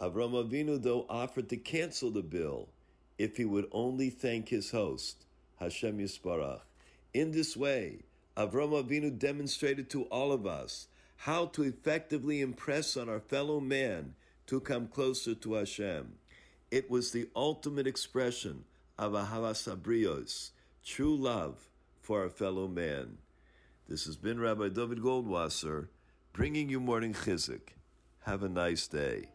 [0.00, 2.70] Avram Avinu, though, offered to cancel the bill
[3.18, 5.26] if he would only thank his host,
[5.60, 6.62] Hashem Yisbarach.
[7.14, 8.00] In this way,
[8.36, 14.14] Avram Avinu demonstrated to all of us how to effectively impress on our fellow man
[14.46, 16.14] to come closer to Hashem.
[16.70, 18.64] It was the ultimate expression
[18.98, 20.50] of Ahavas HaBriyos,
[20.84, 21.68] true love
[22.00, 23.18] for our fellow man.
[23.88, 25.88] This has been Rabbi David Goldwasser
[26.32, 27.74] bringing you morning chizuk.
[28.24, 29.28] Have a nice day.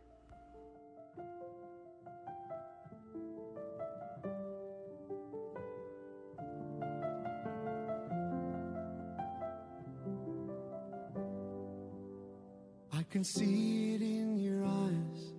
[13.18, 15.34] Can see it in your eyes.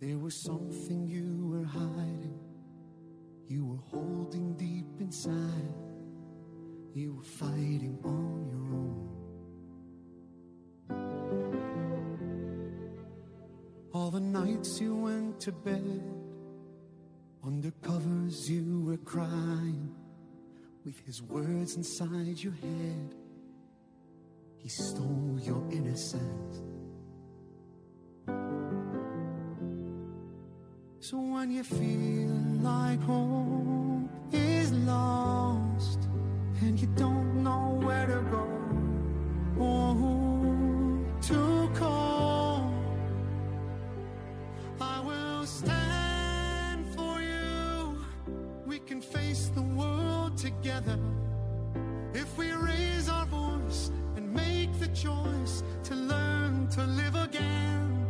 [0.00, 2.40] There was something you were hiding.
[3.48, 5.74] You were holding deep inside.
[6.94, 9.08] You were fighting on your own.
[13.92, 16.02] All the nights you went to bed,
[17.44, 19.94] under covers you were crying.
[20.86, 23.14] With his words inside your head,
[24.62, 26.62] he stole your innocence.
[31.00, 32.28] So when you feel
[32.60, 36.00] like hope is lost
[36.60, 38.49] and you don't know where to go
[55.02, 58.06] choice to learn to live again.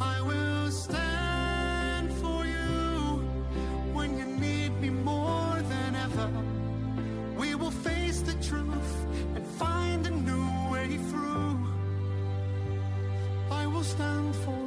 [0.00, 3.22] I will stand for you
[3.92, 6.28] when you need me more than ever.
[7.38, 8.94] We will face the truth
[9.36, 11.56] and find a new way through.
[13.52, 14.63] I will stand for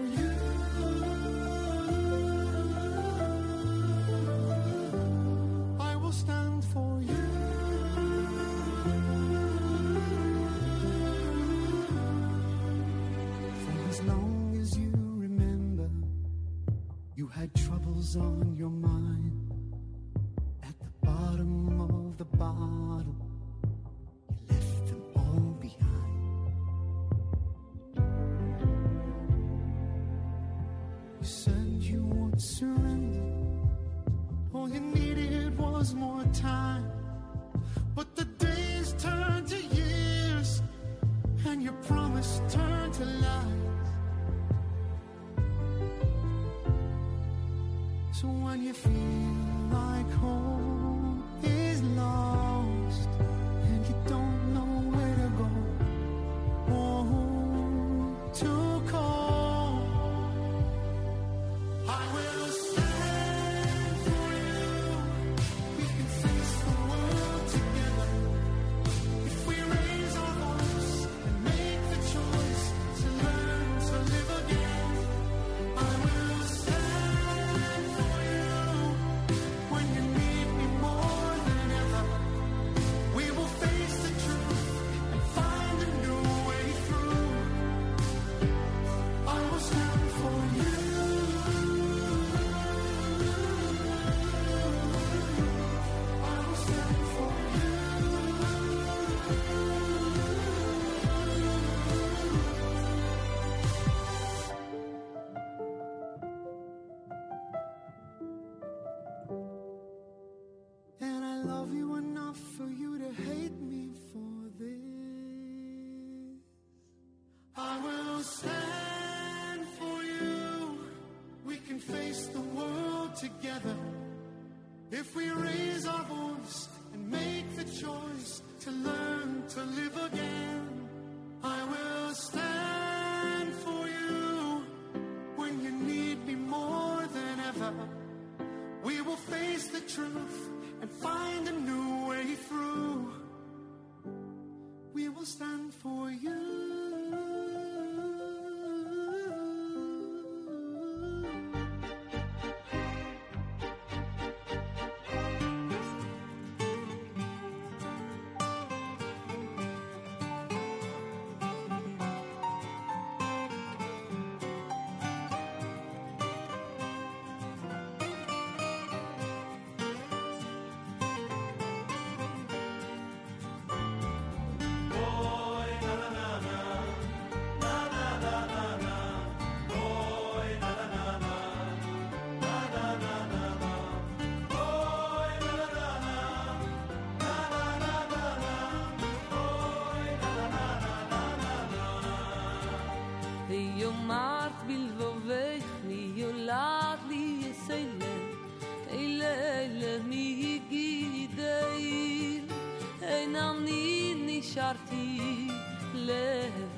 [31.27, 33.19] said you would surrender.
[34.53, 36.96] All you needed was more time.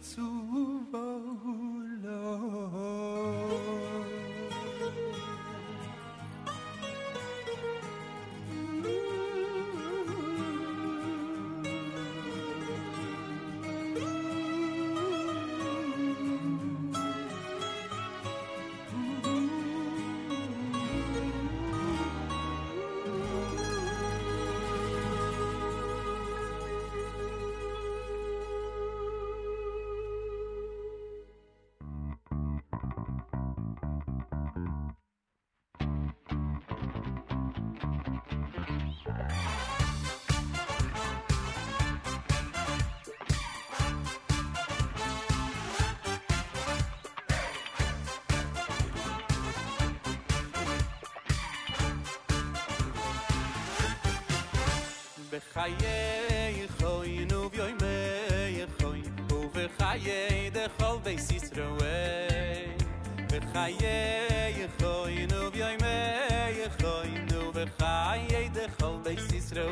[0.00, 0.47] To.
[55.58, 59.00] khaye khoy nu vyoy me khoy
[59.36, 61.96] u ve khaye de khol ve sisro ve
[63.30, 65.98] ve khaye khoy nu vyoy me
[66.78, 69.66] khoy nu ve khaye de khol ve sisro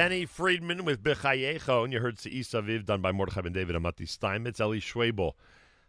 [0.00, 4.08] Benny Friedman with Bechayecho, and you heard Se'is Aviv done by Mordechai Ben David Amati
[4.08, 4.58] Steinmetz.
[4.58, 5.32] Eli Schwebel,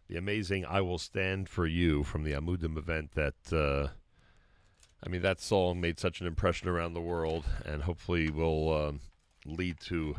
[0.09, 3.87] the amazing I Will Stand For You from the Amudim event that, uh,
[5.01, 8.99] I mean, that song made such an impression around the world and hopefully will um,
[9.45, 10.17] lead to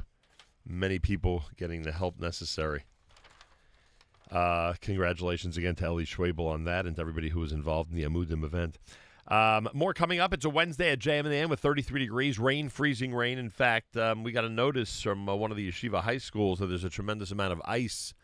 [0.65, 2.85] many people getting the help necessary.
[4.31, 7.99] Uh, congratulations again to Eli Schwebel on that and to everybody who was involved in
[7.99, 8.79] the Amudim event.
[9.29, 10.35] Um, more coming up.
[10.35, 13.39] It's a Wednesday at JM the M with 33 degrees, rain, freezing rain.
[13.39, 16.59] In fact, um, we got a notice from uh, one of the yeshiva high schools
[16.59, 18.15] that there's a tremendous amount of ice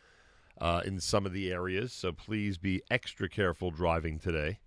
[0.61, 1.93] uh, in some of the areas.
[1.93, 4.59] So please be extra careful driving today,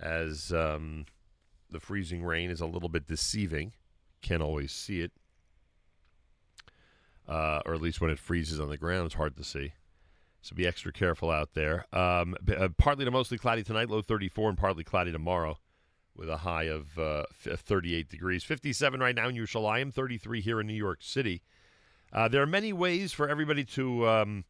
[0.00, 1.06] as um,
[1.68, 3.72] the freezing rain is a little bit deceiving.
[4.22, 5.12] Can't always see it,
[7.28, 9.72] uh, or at least when it freezes on the ground, it's hard to see.
[10.44, 11.86] So be extra careful out there.
[11.90, 15.56] Um, uh, partly to mostly cloudy tonight, low 34, and partly cloudy tomorrow
[16.14, 18.44] with a high of uh, 38 degrees.
[18.44, 21.40] 57 right now in Yerushalayim, 33 here in New York City.
[22.12, 24.44] Uh, there are many ways for everybody to um,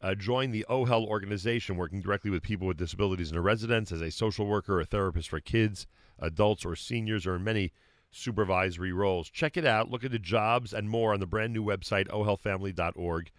[0.00, 4.00] uh, join the OHEL organization, working directly with people with disabilities in a residence as
[4.00, 5.86] a social worker, a therapist for kids,
[6.18, 7.70] adults, or seniors, or in many
[8.10, 9.28] supervisory roles.
[9.28, 9.90] Check it out.
[9.90, 13.30] Look at the jobs and more on the brand new website, ohelfamily.org,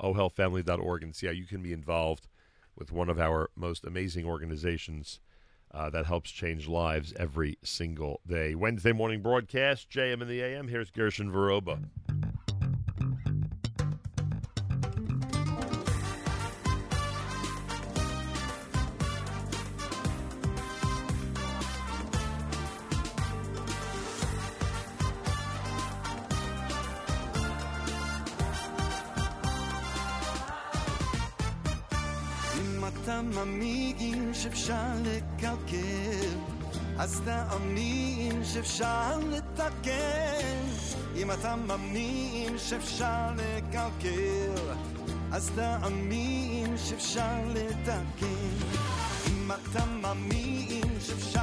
[0.00, 2.28] ohelfamily.org, and see how you can be involved
[2.76, 5.20] with one of our most amazing organizations
[5.72, 8.54] uh, that helps change lives every single day.
[8.54, 10.68] Wednesday morning broadcast, JM in the AM.
[10.68, 11.84] Here's Gershon Veroba.
[33.34, 36.38] עם עמיגים שאפשר לקלקל
[36.98, 40.60] אז תאמין שאפשר לתקן.
[41.16, 44.74] אם אתה מאמין שאפשר לקלקל
[45.32, 48.66] אז תאמין שאפשר לתקן.
[49.28, 51.33] אם אתה מאמין שאפשר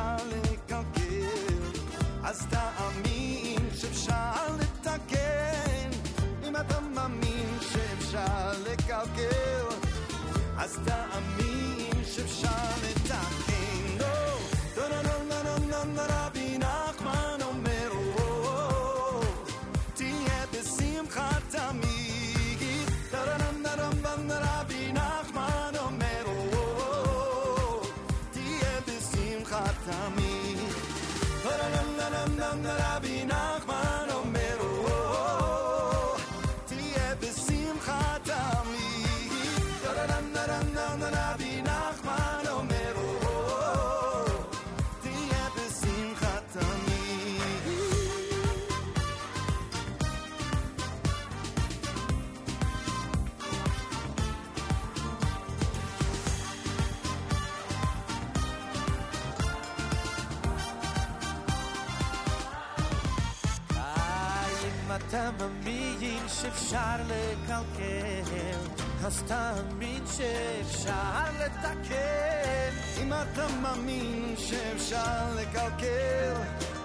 [66.42, 68.60] שאפשר לקלקל,
[69.06, 72.72] אז תאמין שאפשר לתקן.
[73.02, 76.34] אם אתה מאמין שאפשר לקלקל,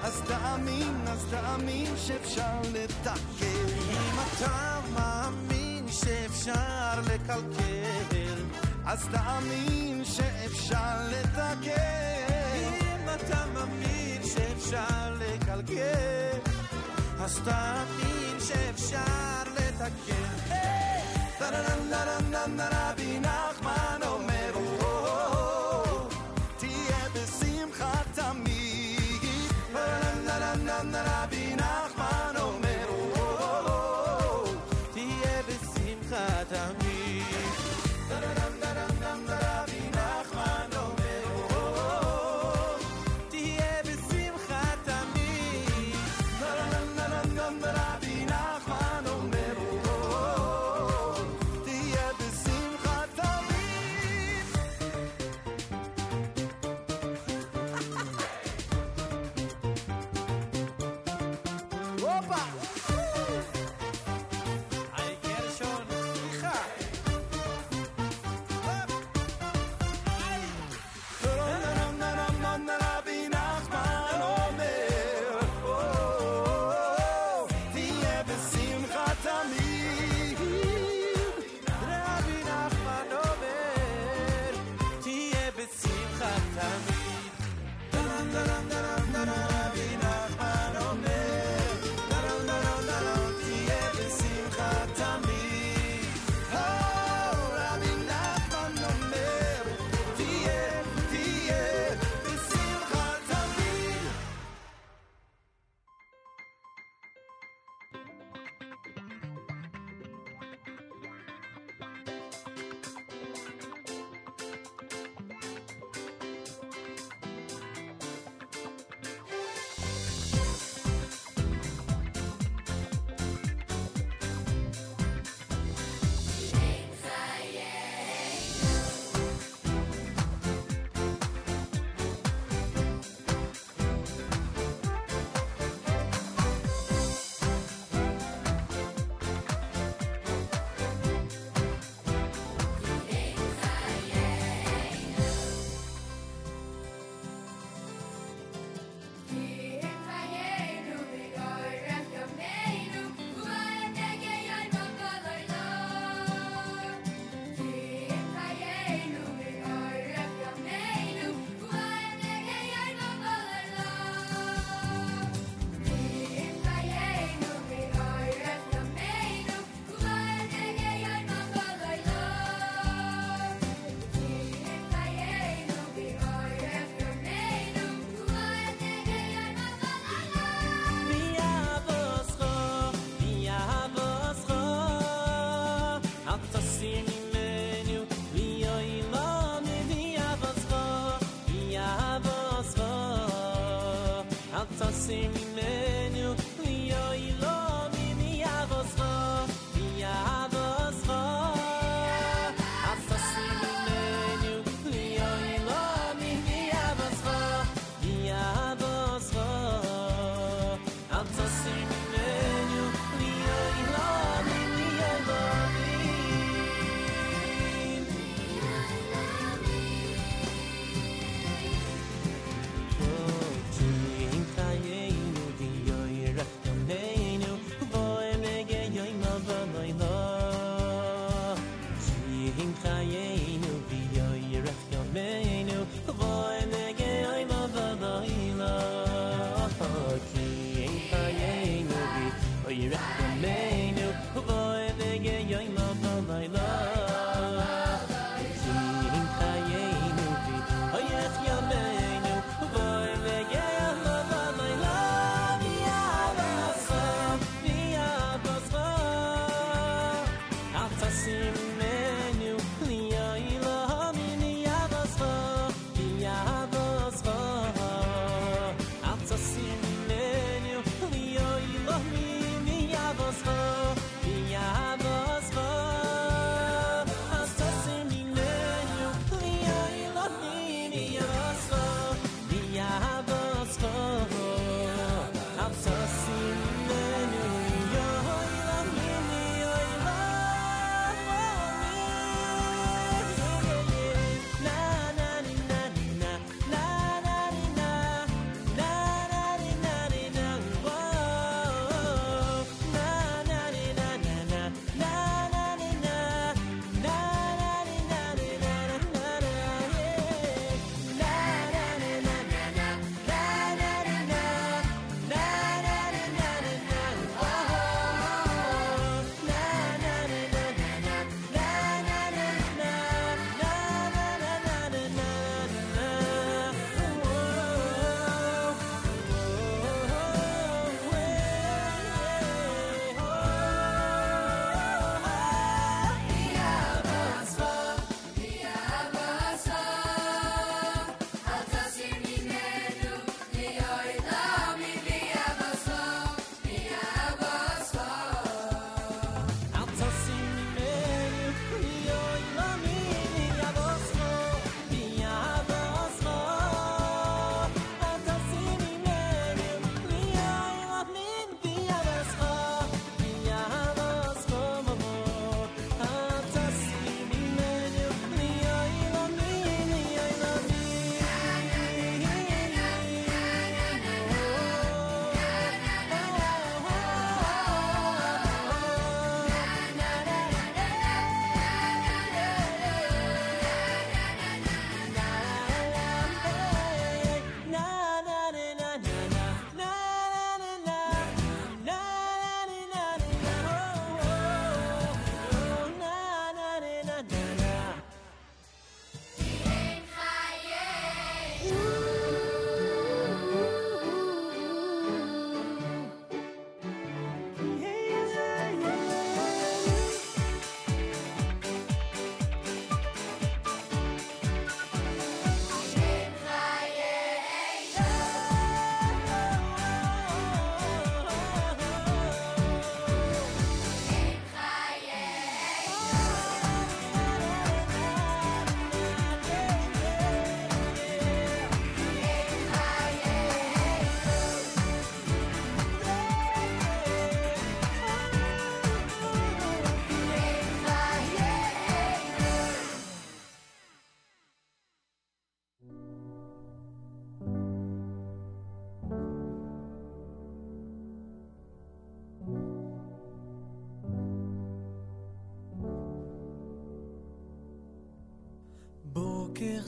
[0.03, 3.67] אז תאמין, אז תאמין שאפשר לתקן.
[3.91, 8.43] אם אתה מאמין שאפשר לקלקל,
[8.87, 11.77] אז תאמין שאפשר לתקן.
[12.81, 16.39] אם אתה מאמין שאפשר לקלקל,
[17.21, 20.51] אז תאמין שאפשר לתקן.
[20.51, 20.67] Hey!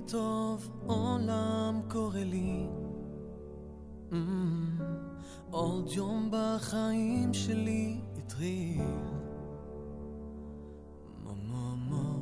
[0.09, 2.67] טוב עולם קורא לי.
[4.11, 4.83] Mm-hmm.
[5.51, 8.83] עוד יום בחיים שלי התחיל.
[11.25, 12.13] מו מו, מו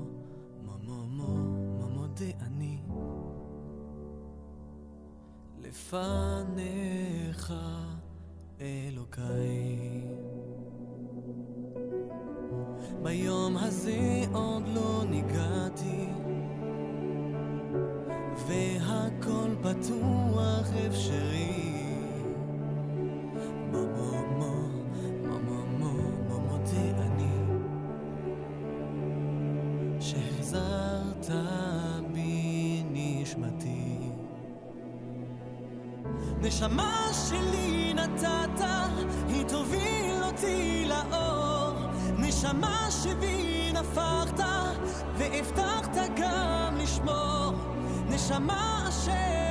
[0.63, 1.35] מו, מו מו מו
[1.79, 2.79] ממו דעני.
[5.63, 7.55] לפניך
[8.61, 10.03] אלוקיי.
[13.03, 16.26] ביום הזה עוד לא ניגעתי.
[18.47, 21.83] והכל פתוח אפשרי.
[23.71, 24.55] ממו מו,
[25.23, 25.93] ממו מו,
[26.29, 27.37] ממו זה אני,
[30.01, 31.31] שהחזרת
[32.13, 33.99] בי נשמתי.
[36.41, 38.65] נשמה שלי נתת,
[39.29, 41.73] היא תוביל אותי לאור.
[42.19, 44.41] נשמה שבי נפחת,
[45.19, 47.66] והבטחת גם לשמור.
[48.27, 49.46] Sama Hashem.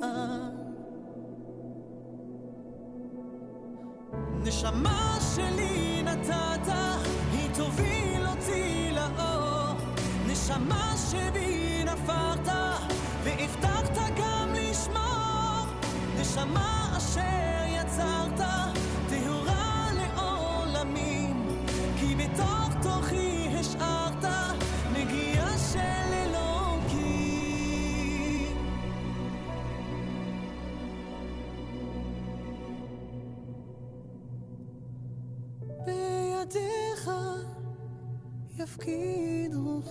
[0.00, 0.58] לעד
[4.42, 6.72] נשמה שלי נתת,
[7.32, 9.74] היא תוביל אותי לאור.
[10.26, 11.67] נשמה שבי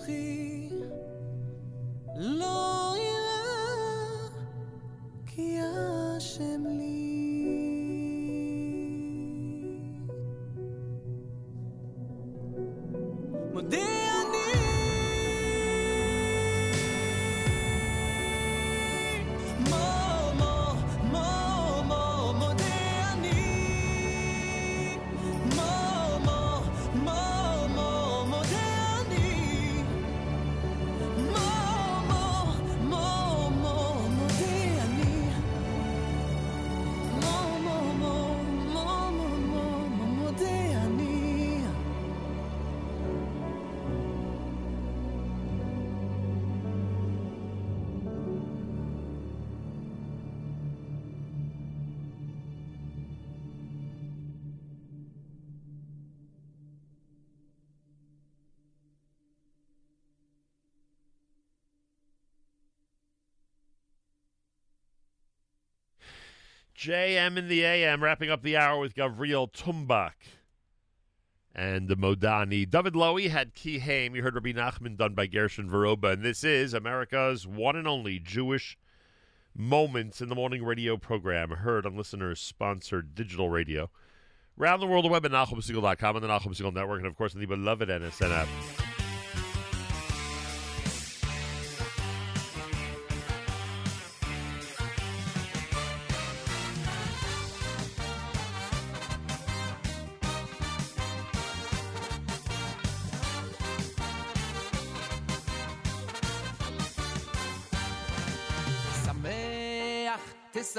[0.08, 0.47] Marie.
[66.78, 70.12] JM in the AM, wrapping up the hour with Gavriel Tumbak
[71.52, 72.70] and the Modani.
[72.70, 74.14] David Lowy had Ki Haim.
[74.14, 76.12] You heard Rabbi Nachman done by Gershon Veroba.
[76.12, 78.78] And this is America's one and only Jewish
[79.56, 83.90] Moments in the Morning radio program, heard on listeners sponsored digital radio.
[84.56, 87.40] Around the world, web at NachumSegal.com and the Nachum Segal Network, and of course, in
[87.40, 88.87] the beloved NSN app.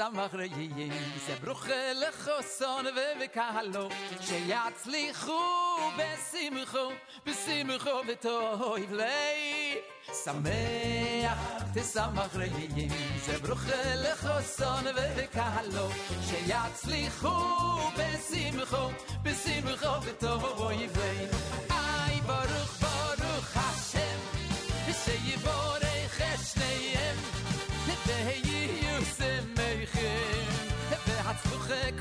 [0.09, 0.91] תשמח ראיים,
[1.27, 3.89] זה ברוכה לחוסון ובקהלו,
[4.21, 5.41] שיצליחו
[5.97, 6.89] בשמחו,
[7.25, 9.77] בשמחו וטוב לי.
[10.23, 11.37] שמח,
[11.73, 12.89] תשמח ראיים,
[13.25, 15.89] זה ברוכה לחוסון ובקהלו,
[16.29, 17.39] שיצליחו
[17.97, 18.89] בשמחו,
[19.23, 20.87] בשמחו וטוב לי.
[21.71, 24.19] איי, ברוך, ברוך השם,
[25.05, 27.35] שיבורך את שניהם.
[28.07, 29.58] ויהיו שמחים,
[31.30, 31.99] הצלוחק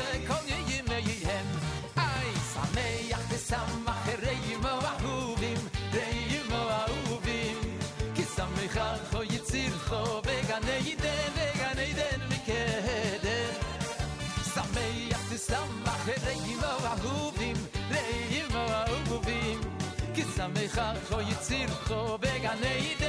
[0.00, 1.46] וכל ימיהם.
[1.98, 5.58] אי, שמח ושמח, ראימו אהובים,
[5.92, 7.56] ראימו אהובים.
[8.14, 13.54] כי שמחךו יצירכו בגני עידן, בגני עידן וקדם.
[14.54, 17.56] שמח ושמח, ראימו אהובים,
[17.90, 19.60] ראימו אהובים.
[20.14, 22.99] כי שמחךו יצירכו בגני עידן.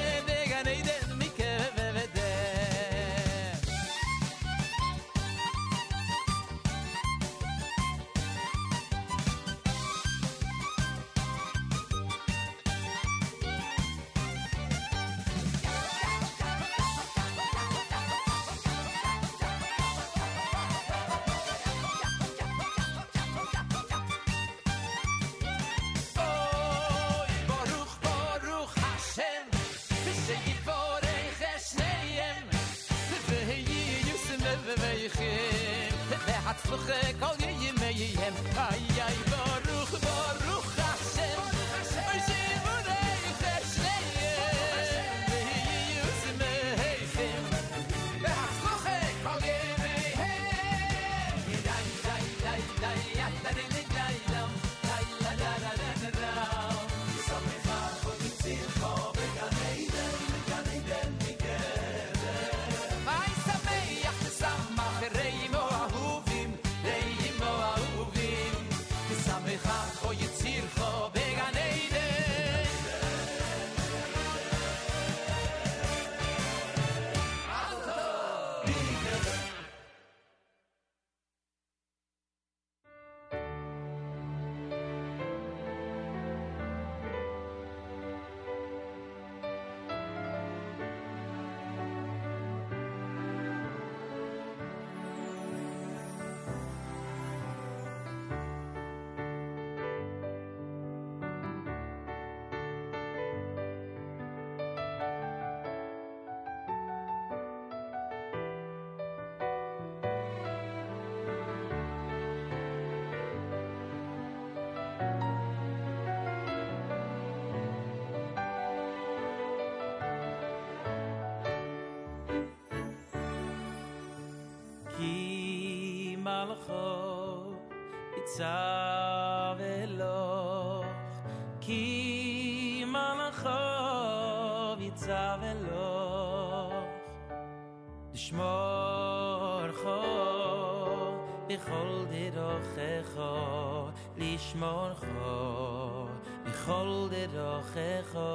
[141.66, 146.10] chol di roch echo, li shmor cho,
[146.46, 148.30] li chol di roch echo.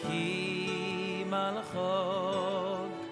[0.00, 1.94] Ki mal cho,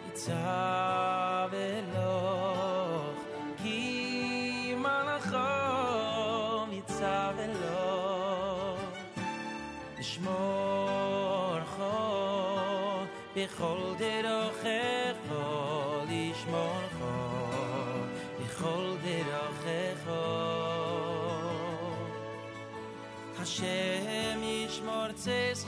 [0.09, 3.21] itza ve loch,
[3.63, 7.47] ki mal cho, itza ve
[11.73, 11.97] cho,
[13.35, 13.83] bi chol
[14.65, 15.46] echo,
[16.47, 17.15] shmor kho
[18.45, 19.65] ikhol der akh
[20.05, 20.25] kho
[23.39, 25.63] hashem ishmor tsis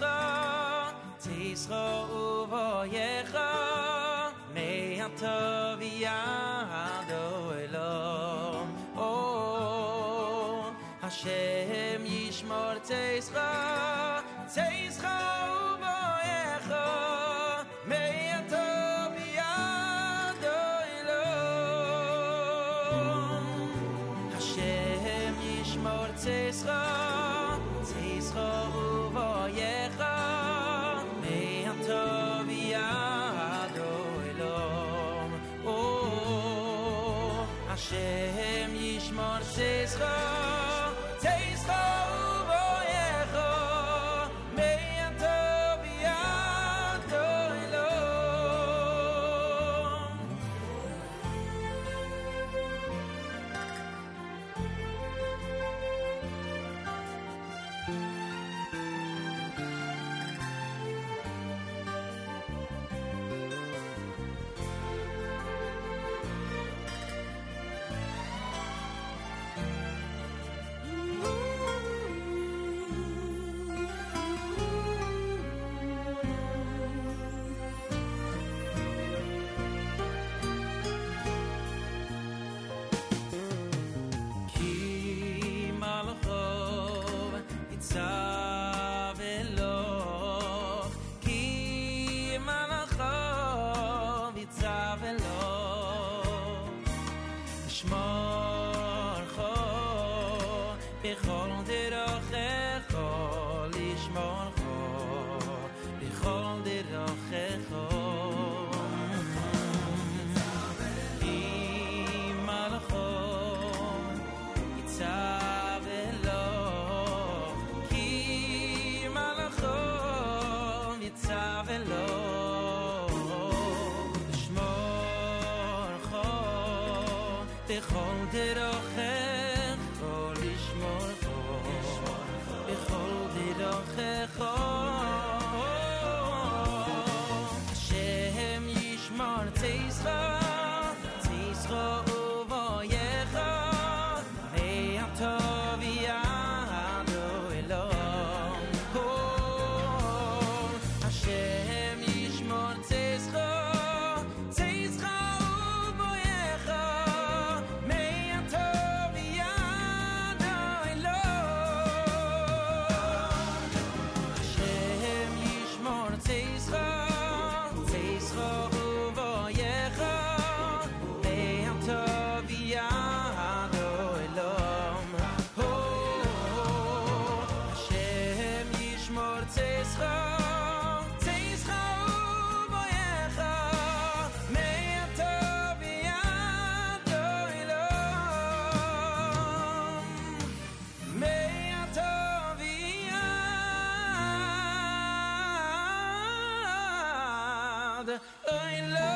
[198.50, 199.07] I love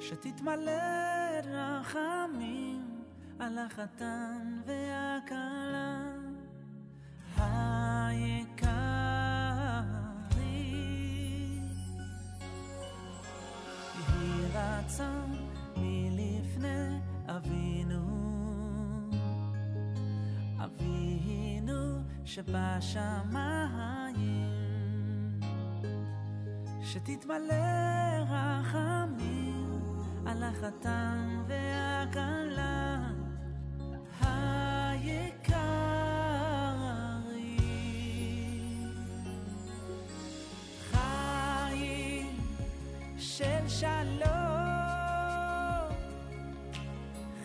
[0.00, 0.72] שתתמלא
[1.44, 3.02] רחמים
[3.38, 4.41] על החתן
[22.34, 24.20] שבשמיים,
[26.82, 27.54] שתתמלא
[28.30, 29.80] רחמים
[30.26, 32.82] על החתן והכלה
[43.82, 44.32] שלום,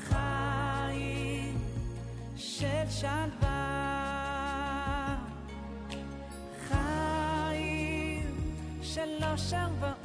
[0.09, 1.57] חיים
[2.35, 3.56] של שלווה.
[9.37, 9.96] Sang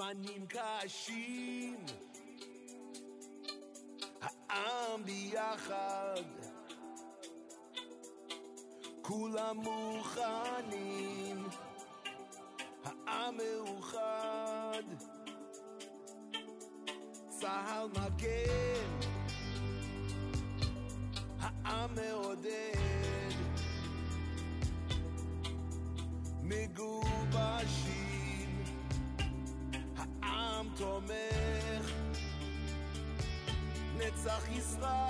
[0.00, 1.76] זמנים קשים,
[4.20, 6.22] העם ביחד,
[9.02, 11.48] כולם מוכנים,
[12.84, 14.82] העם מאוחד,
[17.28, 18.59] צה"ל מגן,
[34.50, 35.09] conquistar.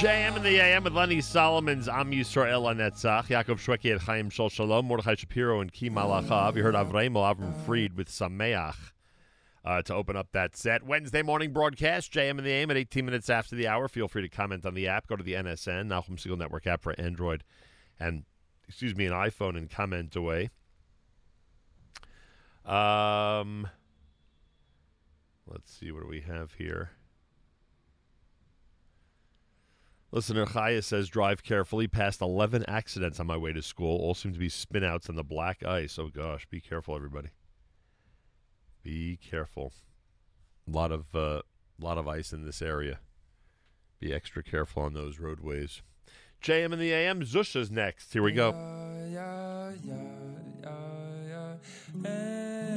[0.00, 4.50] JM in the AM with Lenny Solomon's Am Yisrael Netzach, Yaakov Shwekey at Chaim Shol
[4.50, 6.56] Shalom, Mordechai Shapiro and Ki Malachav.
[6.56, 8.74] You heard Avremo Avram Fried with Sameach
[9.64, 10.82] uh, to open up that set.
[10.82, 13.86] Wednesday morning broadcast, JM in the AM at 18 minutes after the hour.
[13.86, 15.06] Feel free to comment on the app.
[15.06, 17.44] Go to the NSN, Nachum Segal Network app for Android
[18.00, 18.24] and,
[18.66, 20.50] excuse me, an iPhone and comment away.
[22.66, 23.68] Um,
[25.46, 26.90] let's see, what do we have here?
[30.14, 31.88] Listener Chaya says, drive carefully.
[31.88, 33.98] Past 11 accidents on my way to school.
[33.98, 35.98] All seem to be spinouts on the black ice.
[35.98, 36.46] Oh, gosh.
[36.46, 37.30] Be careful, everybody.
[38.84, 39.72] Be careful.
[40.68, 41.42] A lot of, uh,
[41.80, 43.00] lot of ice in this area.
[43.98, 45.82] Be extra careful on those roadways.
[46.40, 47.22] JM and the AM.
[47.22, 48.12] Zusha's next.
[48.12, 48.52] Here we go.
[49.10, 51.56] yeah, yeah,
[52.00, 52.73] yeah,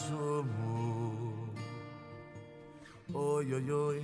[0.00, 0.74] shuvu
[3.14, 4.00] Oy oy oy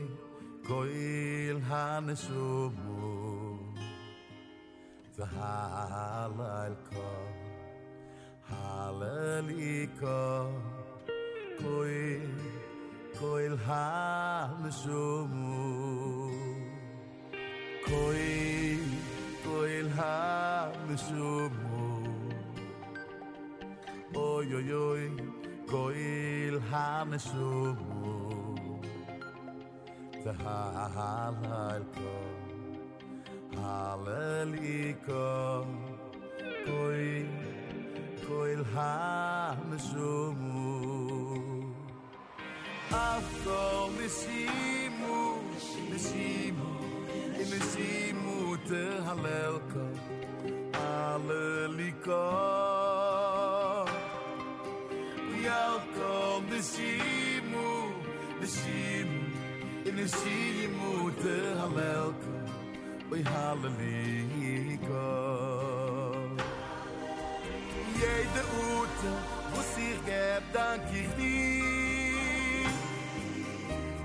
[0.68, 2.63] koil han shuvu
[27.14, 28.12] mesuvu
[30.22, 32.14] ze halalko
[33.62, 35.26] haleliko
[36.66, 37.10] koi
[38.26, 38.94] koi ha
[39.70, 40.66] mesuvu
[43.04, 43.60] afko
[43.96, 45.20] mesimu
[45.90, 46.72] mesimu
[47.50, 48.84] mesimu te
[59.94, 62.32] Nisimu tehalelko
[63.12, 65.04] Oy halaliko
[68.00, 69.12] Jede ute,
[69.54, 72.70] was ich geb, dank ich dir.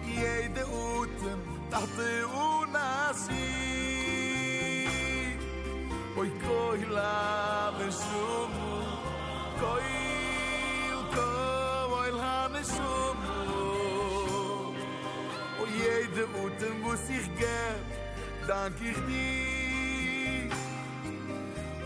[0.05, 1.31] Jede ute,
[1.71, 3.47] dachte unasi
[6.19, 8.71] Oy koila nesumu
[9.59, 9.98] Koil
[16.59, 17.85] Atem, wo es ich geb,
[18.47, 20.49] dank ich dir.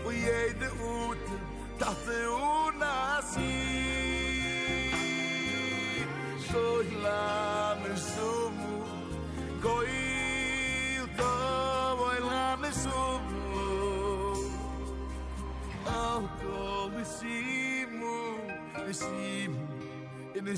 [0.04, 1.34] Und jede Ute,
[1.78, 3.42] das ist unnassig.
[6.50, 9.86] So ich lahm es um, so gut, goi
[10.96, 11.32] il to,
[11.98, 14.50] wo ich lahm es so gut.
[15.86, 18.02] Oh, go, wir sieben,
[18.74, 19.74] wir
[20.34, 20.56] in der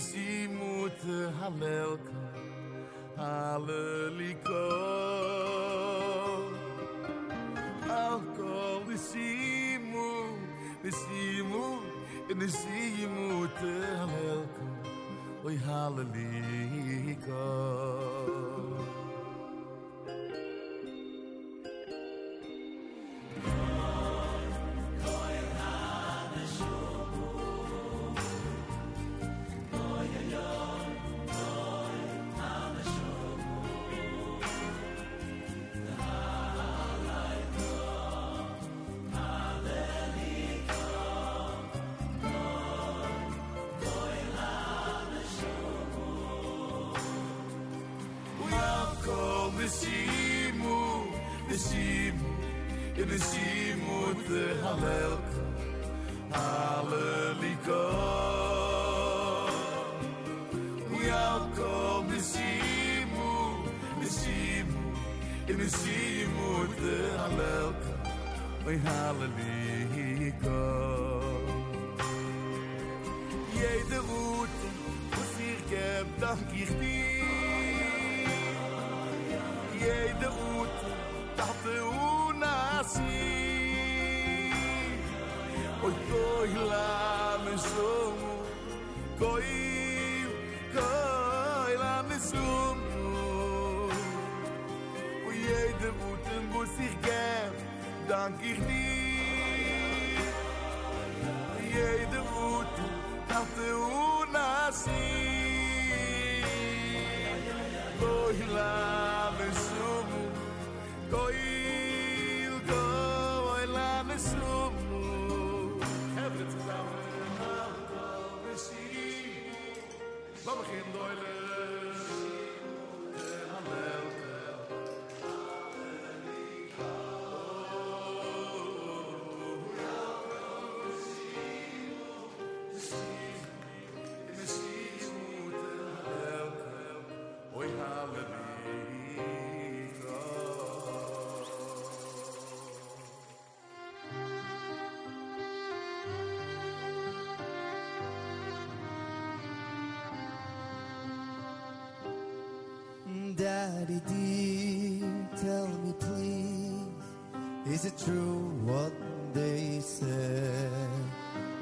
[153.36, 158.92] Daddy dear, tell me please, is it true what
[159.34, 160.70] they said?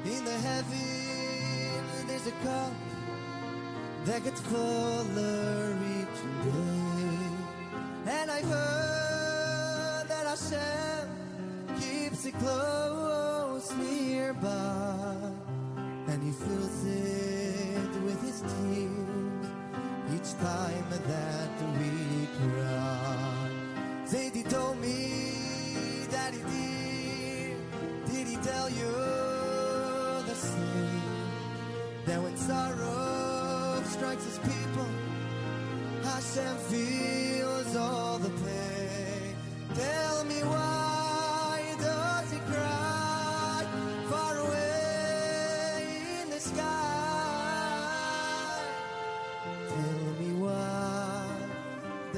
[0.05, 2.71] In the heaven there's a cup
[4.05, 7.29] that gets fuller each day.
[8.07, 11.09] And I heard that Hashem
[11.81, 12.64] keeps it close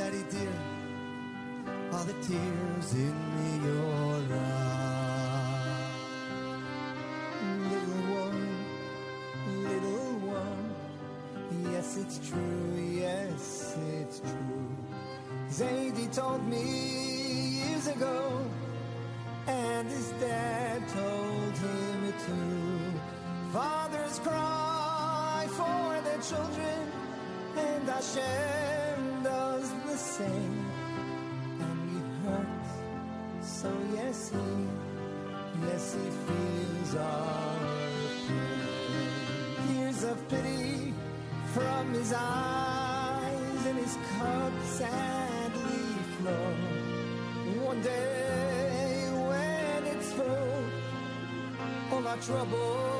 [0.08, 0.58] Daddy dear,
[1.92, 3.16] the tears in
[3.62, 5.92] your eyes?
[7.72, 8.44] Little one,
[9.64, 10.68] little one,
[11.74, 14.70] yes it's true, yes it's true.
[15.50, 16.64] Zadie told me
[17.60, 18.46] years ago,
[19.46, 22.94] and his dad told him too.
[23.52, 26.92] Fathers cry for their children,
[27.58, 28.57] and Hashem
[34.08, 37.60] yes he feels our
[38.28, 39.68] pain.
[39.68, 40.94] Tears of pity
[41.54, 45.88] from his eyes, and his cup sadly
[46.20, 46.54] flow.
[47.66, 50.64] One day when it's full,
[51.92, 52.97] all our troubles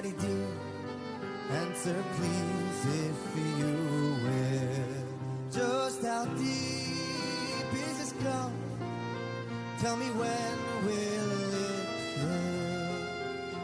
[0.00, 0.14] Daddy?
[1.50, 3.20] Answer please if
[3.58, 3.74] you
[4.22, 4.94] will.
[5.50, 8.52] Just how deep is this gulf?
[9.80, 11.32] Tell me when will
[11.66, 12.92] it fill?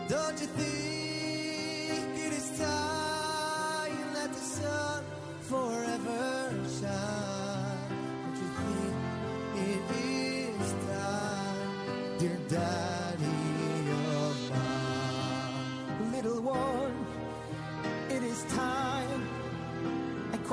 [0.09, 5.05] Don't you think it is time that the sun
[5.43, 7.91] forever shine?
[8.25, 8.97] Don't you think
[9.69, 9.85] it
[10.59, 12.84] is time, dear Dad?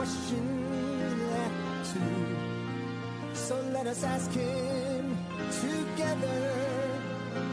[0.01, 3.35] question left to.
[3.35, 5.15] So let us ask Him
[5.61, 6.41] together,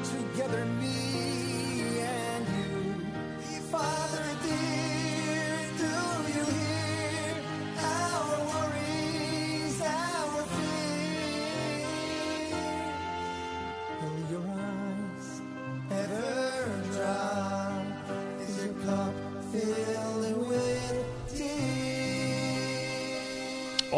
[0.02, 1.27] together, me.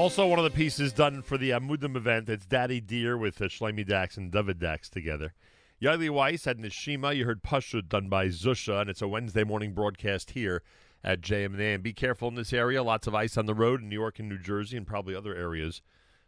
[0.00, 2.26] Also, one of the pieces done for the Amudim event.
[2.30, 5.34] It's Daddy Dear with uh, Shlomi Dax and David Dax together.
[5.82, 7.14] Yaeli Weiss had Nishima.
[7.14, 10.62] You heard Pashut done by Zusha, and it's a Wednesday morning broadcast here
[11.04, 11.74] at JMN.
[11.74, 12.82] And be careful in this area.
[12.82, 15.34] Lots of ice on the road in New York and New Jersey, and probably other
[15.34, 15.82] areas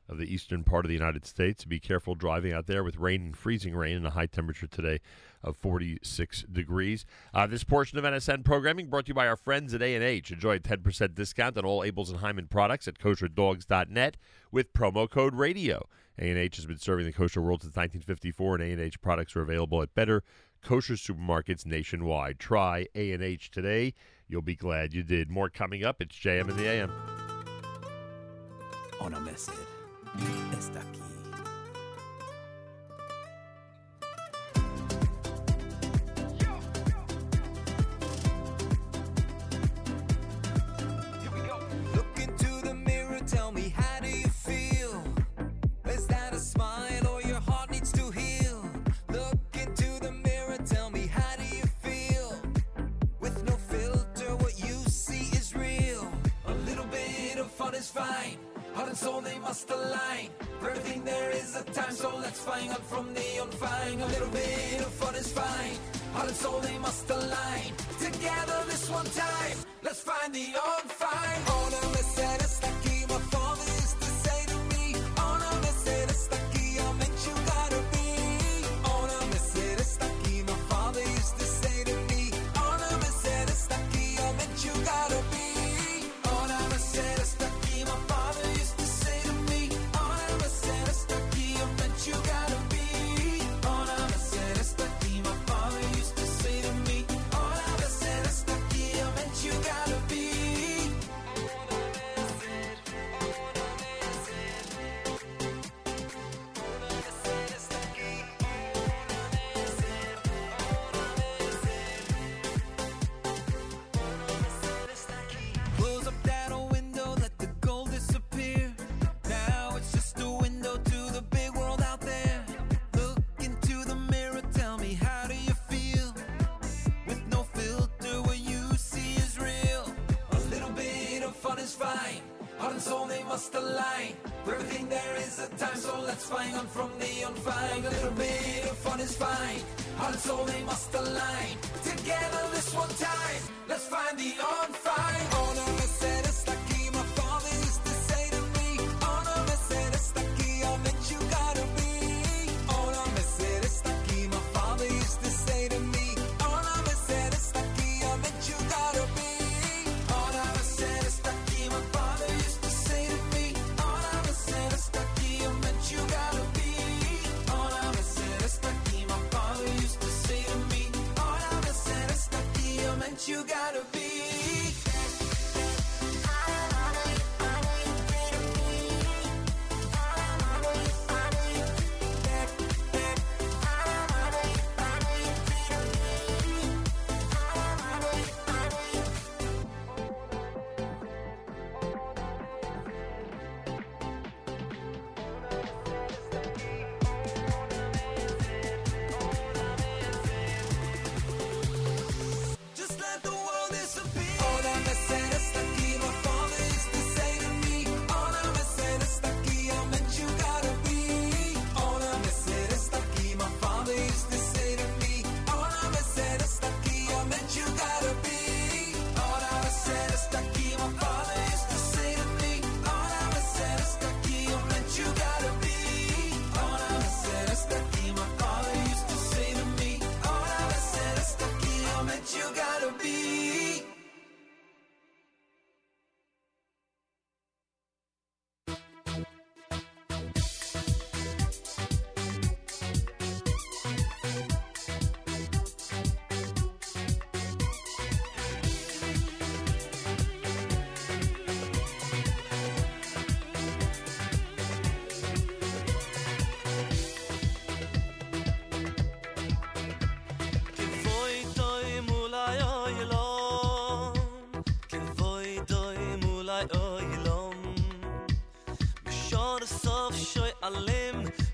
[0.09, 1.65] of the eastern part of the United States.
[1.65, 5.01] Be careful driving out there with rain and freezing rain and a high temperature today
[5.43, 7.05] of 46 degrees.
[7.35, 10.31] Uh, this portion of NSN programming brought to you by our friends at A&H.
[10.31, 14.17] Enjoy a 10% discount on all Abeles and Heymann products at kosherdogs.net
[14.51, 15.89] with promo code RADIO.
[16.19, 19.95] A&H has been serving the kosher world since 1954, and A&H products are available at
[19.95, 20.23] better
[20.63, 22.39] kosher supermarkets nationwide.
[22.39, 23.95] Try A&H today.
[24.29, 25.31] You'll be glad you did.
[25.31, 26.01] More coming up.
[26.01, 26.93] It's JM in the AM.
[29.01, 29.53] Ona Messer
[30.59, 31.01] está aquí.
[41.95, 45.03] Look into the mirror, tell me how do you feel?
[45.87, 48.65] Is that a smile or your heart needs to heal?
[49.11, 52.41] Look into the mirror, tell me how do you feel?
[53.21, 56.07] With no filter, what you see is real.
[56.47, 58.42] A little bit of fun is fine.
[58.83, 60.29] Heart and soul, they must align.
[60.59, 64.03] For everything there is a time, so let's find out from the unfine.
[64.03, 65.77] A little bit of fun is fine.
[66.15, 67.71] Heart and soul, they must align.
[68.01, 71.43] Together this one time, let's find the unfine.
[71.61, 72.82] Ona messer está aquí, my father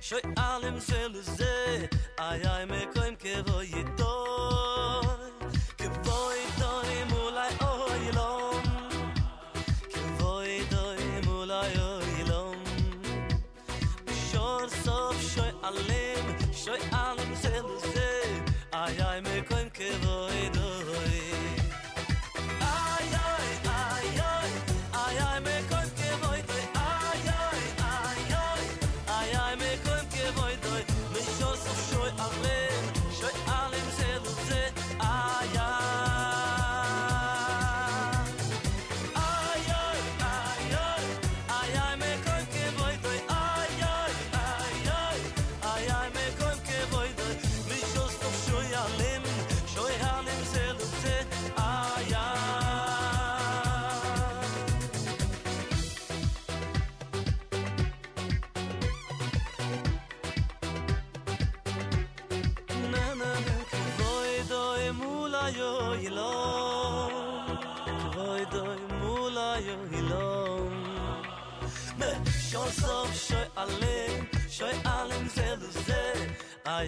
[0.09, 0.38] 注。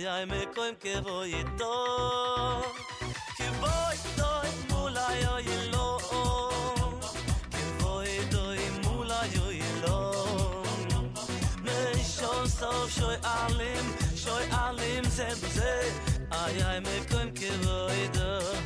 [0.01, 1.73] ayay me koim ke voy to
[3.37, 4.31] ke voy to
[4.71, 5.89] mula yo y lo
[7.57, 8.45] ke voy to
[8.85, 9.99] mula yo שוי lo
[11.65, 11.79] me
[12.15, 13.85] shon so shoy alim
[14.23, 15.29] shoy alim ze.
[15.57, 15.71] Ze
[16.87, 18.60] me koim ke voy to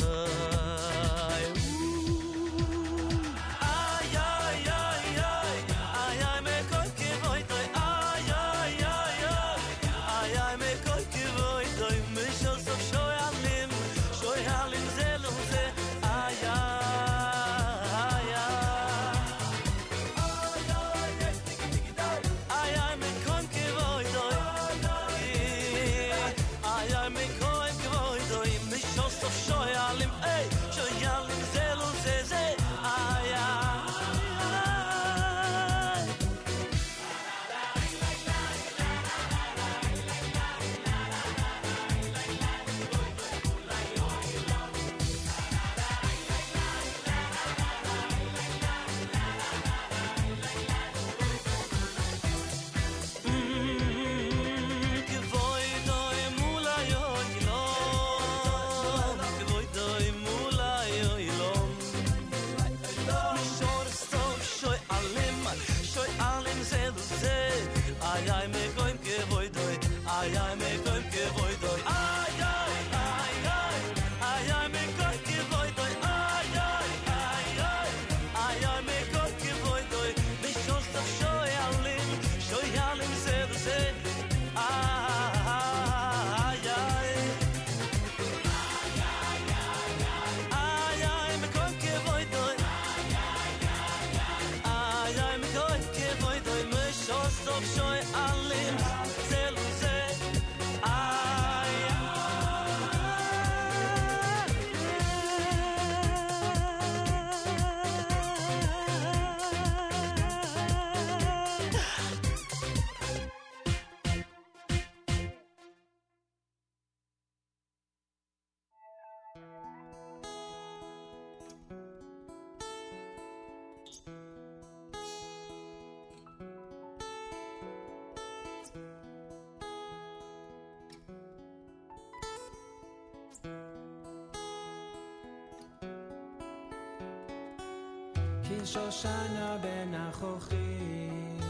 [138.64, 141.40] שושנה בין החוכים,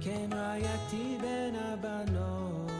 [0.00, 2.70] כן רעייתי בין הבנות,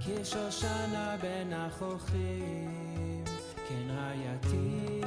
[0.00, 3.24] כשושנה בין החוכים,
[3.68, 5.00] כן רעייתי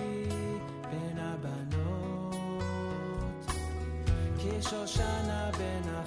[0.92, 2.36] בין הבנות,
[4.38, 6.03] כשושנה בין החוכים.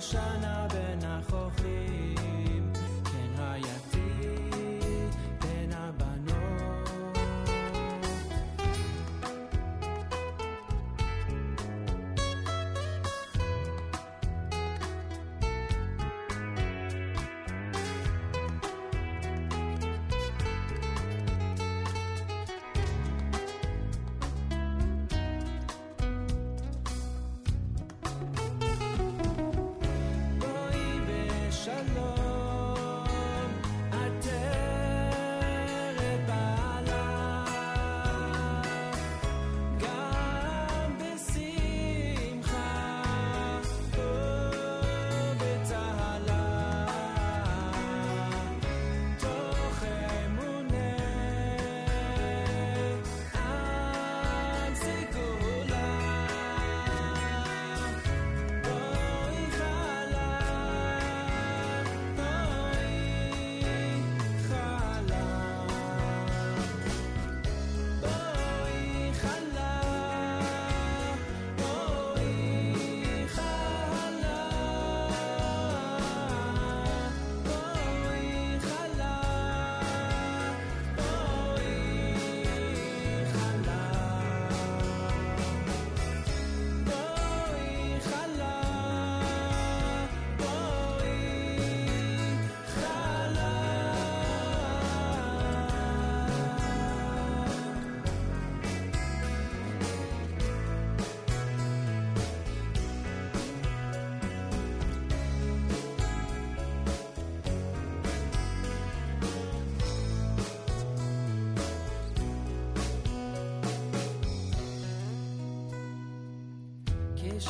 [0.00, 0.39] 山。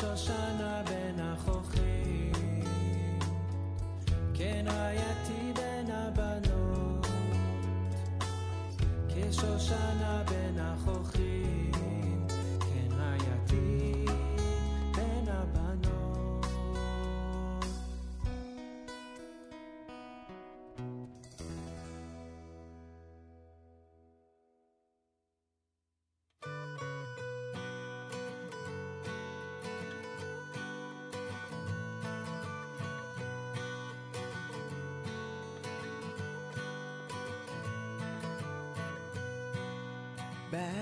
[0.00, 2.32] כשושנה בין החוכים,
[4.34, 7.06] כן רעייתי בין הבנות,
[9.08, 10.09] כשושנה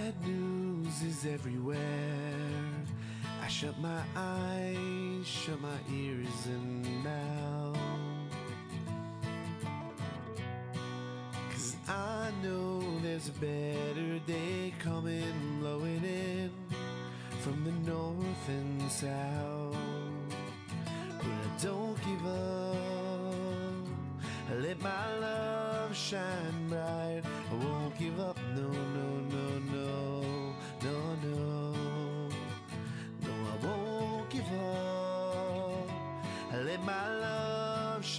[0.10, 1.78] Bad news is everywhere.
[3.44, 7.78] I shut my eyes, shut my ears and mouth.
[11.52, 16.52] Cause I know there's a better day coming, blowing in
[17.42, 19.19] from the north and south.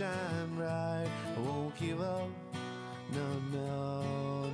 [0.00, 1.10] Shine bright.
[1.36, 2.28] I won't give up.
[3.12, 4.02] No, no,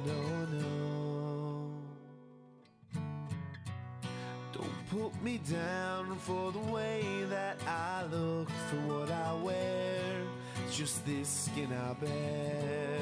[0.05, 0.21] no,
[0.59, 1.71] no.
[4.53, 10.23] Don't put me down for the way that I look, for what I wear.
[10.67, 12.99] It's just this skin I bear.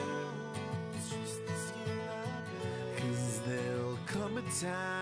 [2.98, 4.93] Cause there'll come a time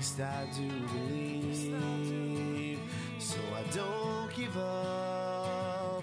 [0.00, 2.80] least I do believe.
[3.18, 6.02] So I don't give up.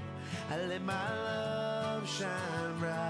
[0.51, 3.06] I let my love shine bright.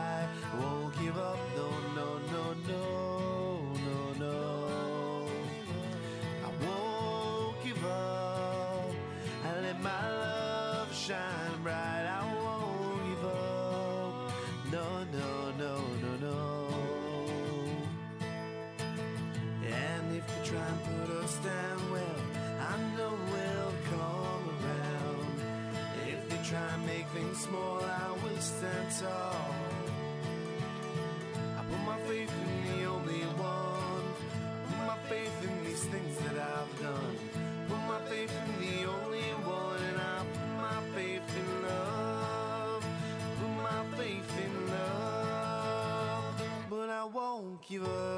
[26.50, 29.54] Try and make things small, I will stand tall.
[31.58, 34.06] I put my faith in the only one.
[34.56, 37.18] I put my faith in these things that I've done.
[37.68, 42.86] Put my faith in the only one, and I put my faith in love.
[43.40, 48.17] Put my faith in love, but I won't give up.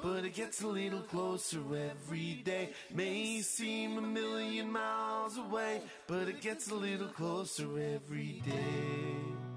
[0.00, 2.70] But it gets a little closer every day.
[2.94, 9.51] May seem a million miles away, but it gets a little closer every day.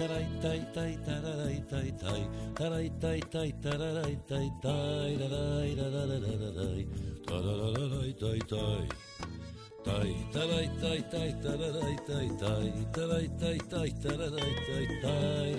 [0.00, 6.16] タライタイタイタラライタイタイタライタイタイタラライタイタイライラライ
[7.26, 8.88] タラライタイタイ
[9.84, 15.08] タイタライタイタイタラライタイタイタライタイタイタラライタイタ
[15.44, 15.49] イ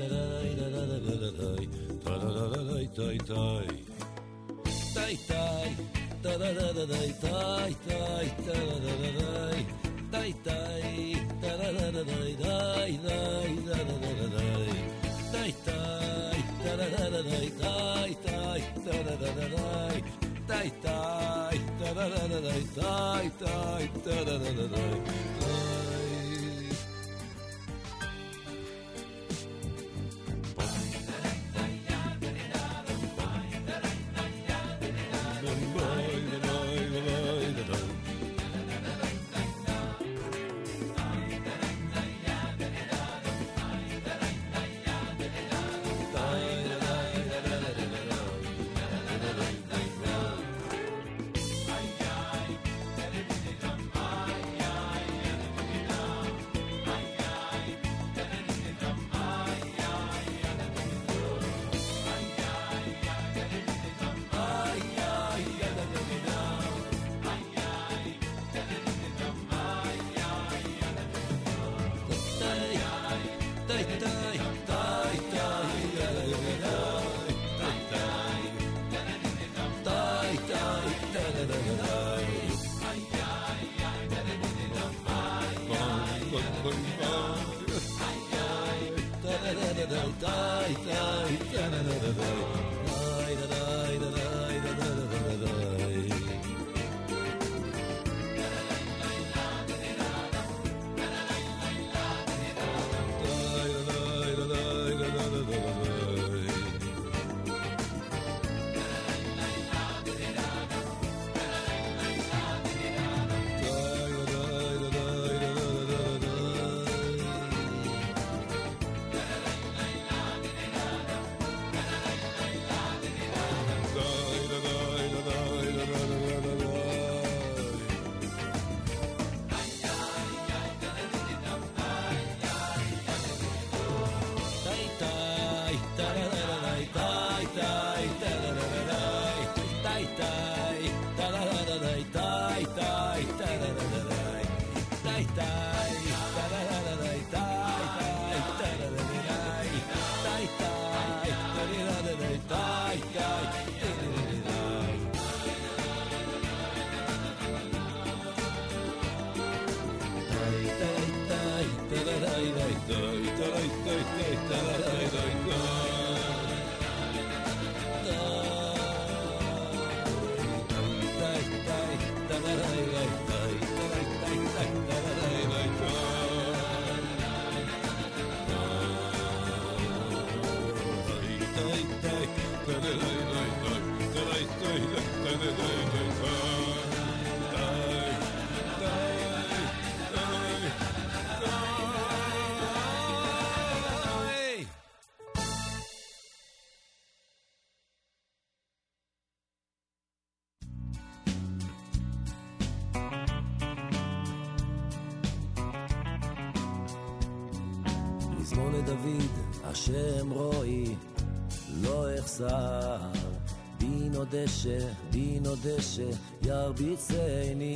[214.44, 214.78] דשא,
[215.12, 216.10] בינו דשא,
[216.42, 217.76] ירביצני.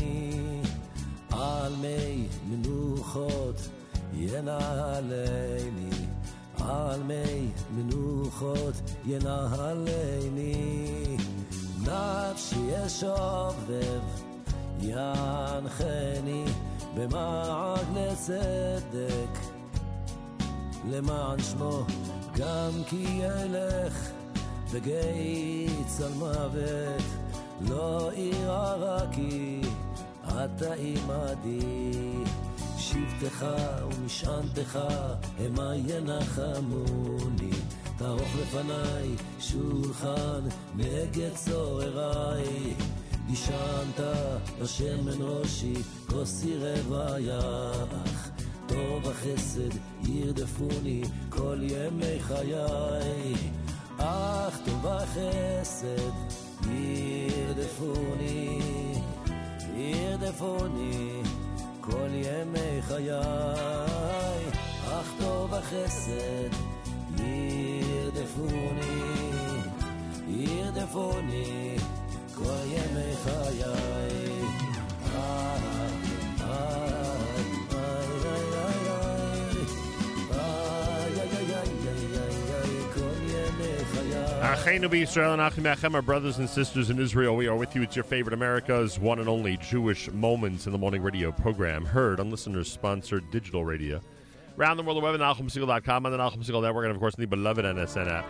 [1.31, 3.55] על מי מנוחות
[4.13, 5.89] ינהלני.
[6.59, 8.73] על מי מנוחות
[9.05, 10.47] ינהלני.
[11.81, 14.01] נפשי אשובב,
[14.81, 16.45] ינחני
[16.95, 19.39] במעג לצדק.
[20.89, 21.83] למען שמו,
[22.35, 24.11] גם כי אלך
[24.73, 25.24] בגיא
[33.19, 33.45] שבטך
[33.85, 34.79] ומשענתך
[35.39, 37.51] המה ינחמוני.
[37.97, 40.41] תערוך לפניי שולחן
[40.75, 42.73] נגד צורריי.
[43.29, 43.99] נשענת
[44.61, 45.73] בשמן ראשי,
[46.09, 48.29] כוסי רוויח.
[48.67, 53.35] טוב החסד ירדפוני כל ימי חיי.
[53.97, 56.11] אך טוב החסד
[56.71, 58.61] ירדפוני,
[59.75, 61.21] ירדפוני
[61.84, 63.10] כל ימי חיי.
[64.88, 66.50] אך טוב החסד
[68.20, 69.00] ירדפוני,
[70.28, 71.76] ירדפוני
[72.34, 73.64] כל ימי חיי.
[75.14, 75.60] איי,
[76.40, 77.13] איי,
[84.45, 87.35] Achenu Israel and Achim Achem, our brothers and sisters in Israel.
[87.35, 87.81] We are with you.
[87.81, 92.19] It's your favorite America's one and only Jewish Moments in the Morning radio program, heard
[92.19, 93.99] on listeners-sponsored digital radio.
[94.55, 97.15] Round the world, the web at NachumSegal.com, on the Nachum Segal Network, and of course,
[97.15, 98.25] the beloved NSN app.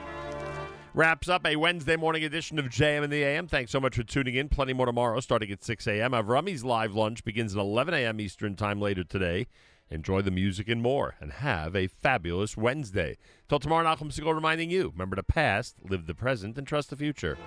[0.94, 3.48] Wraps up a Wednesday morning edition of JM in the AM.
[3.48, 4.48] Thanks so much for tuning in.
[4.48, 6.14] Plenty more tomorrow, starting at 6 a.m.
[6.14, 8.22] Avrami's live lunch begins at 11 a.m.
[8.22, 9.48] Eastern Time later today.
[9.92, 13.18] Enjoy the music and more, and have a fabulous Wednesday.
[13.48, 16.96] Till tomorrow, Nachum Segal reminding you, remember the past, live the present, and trust the
[16.96, 17.38] future.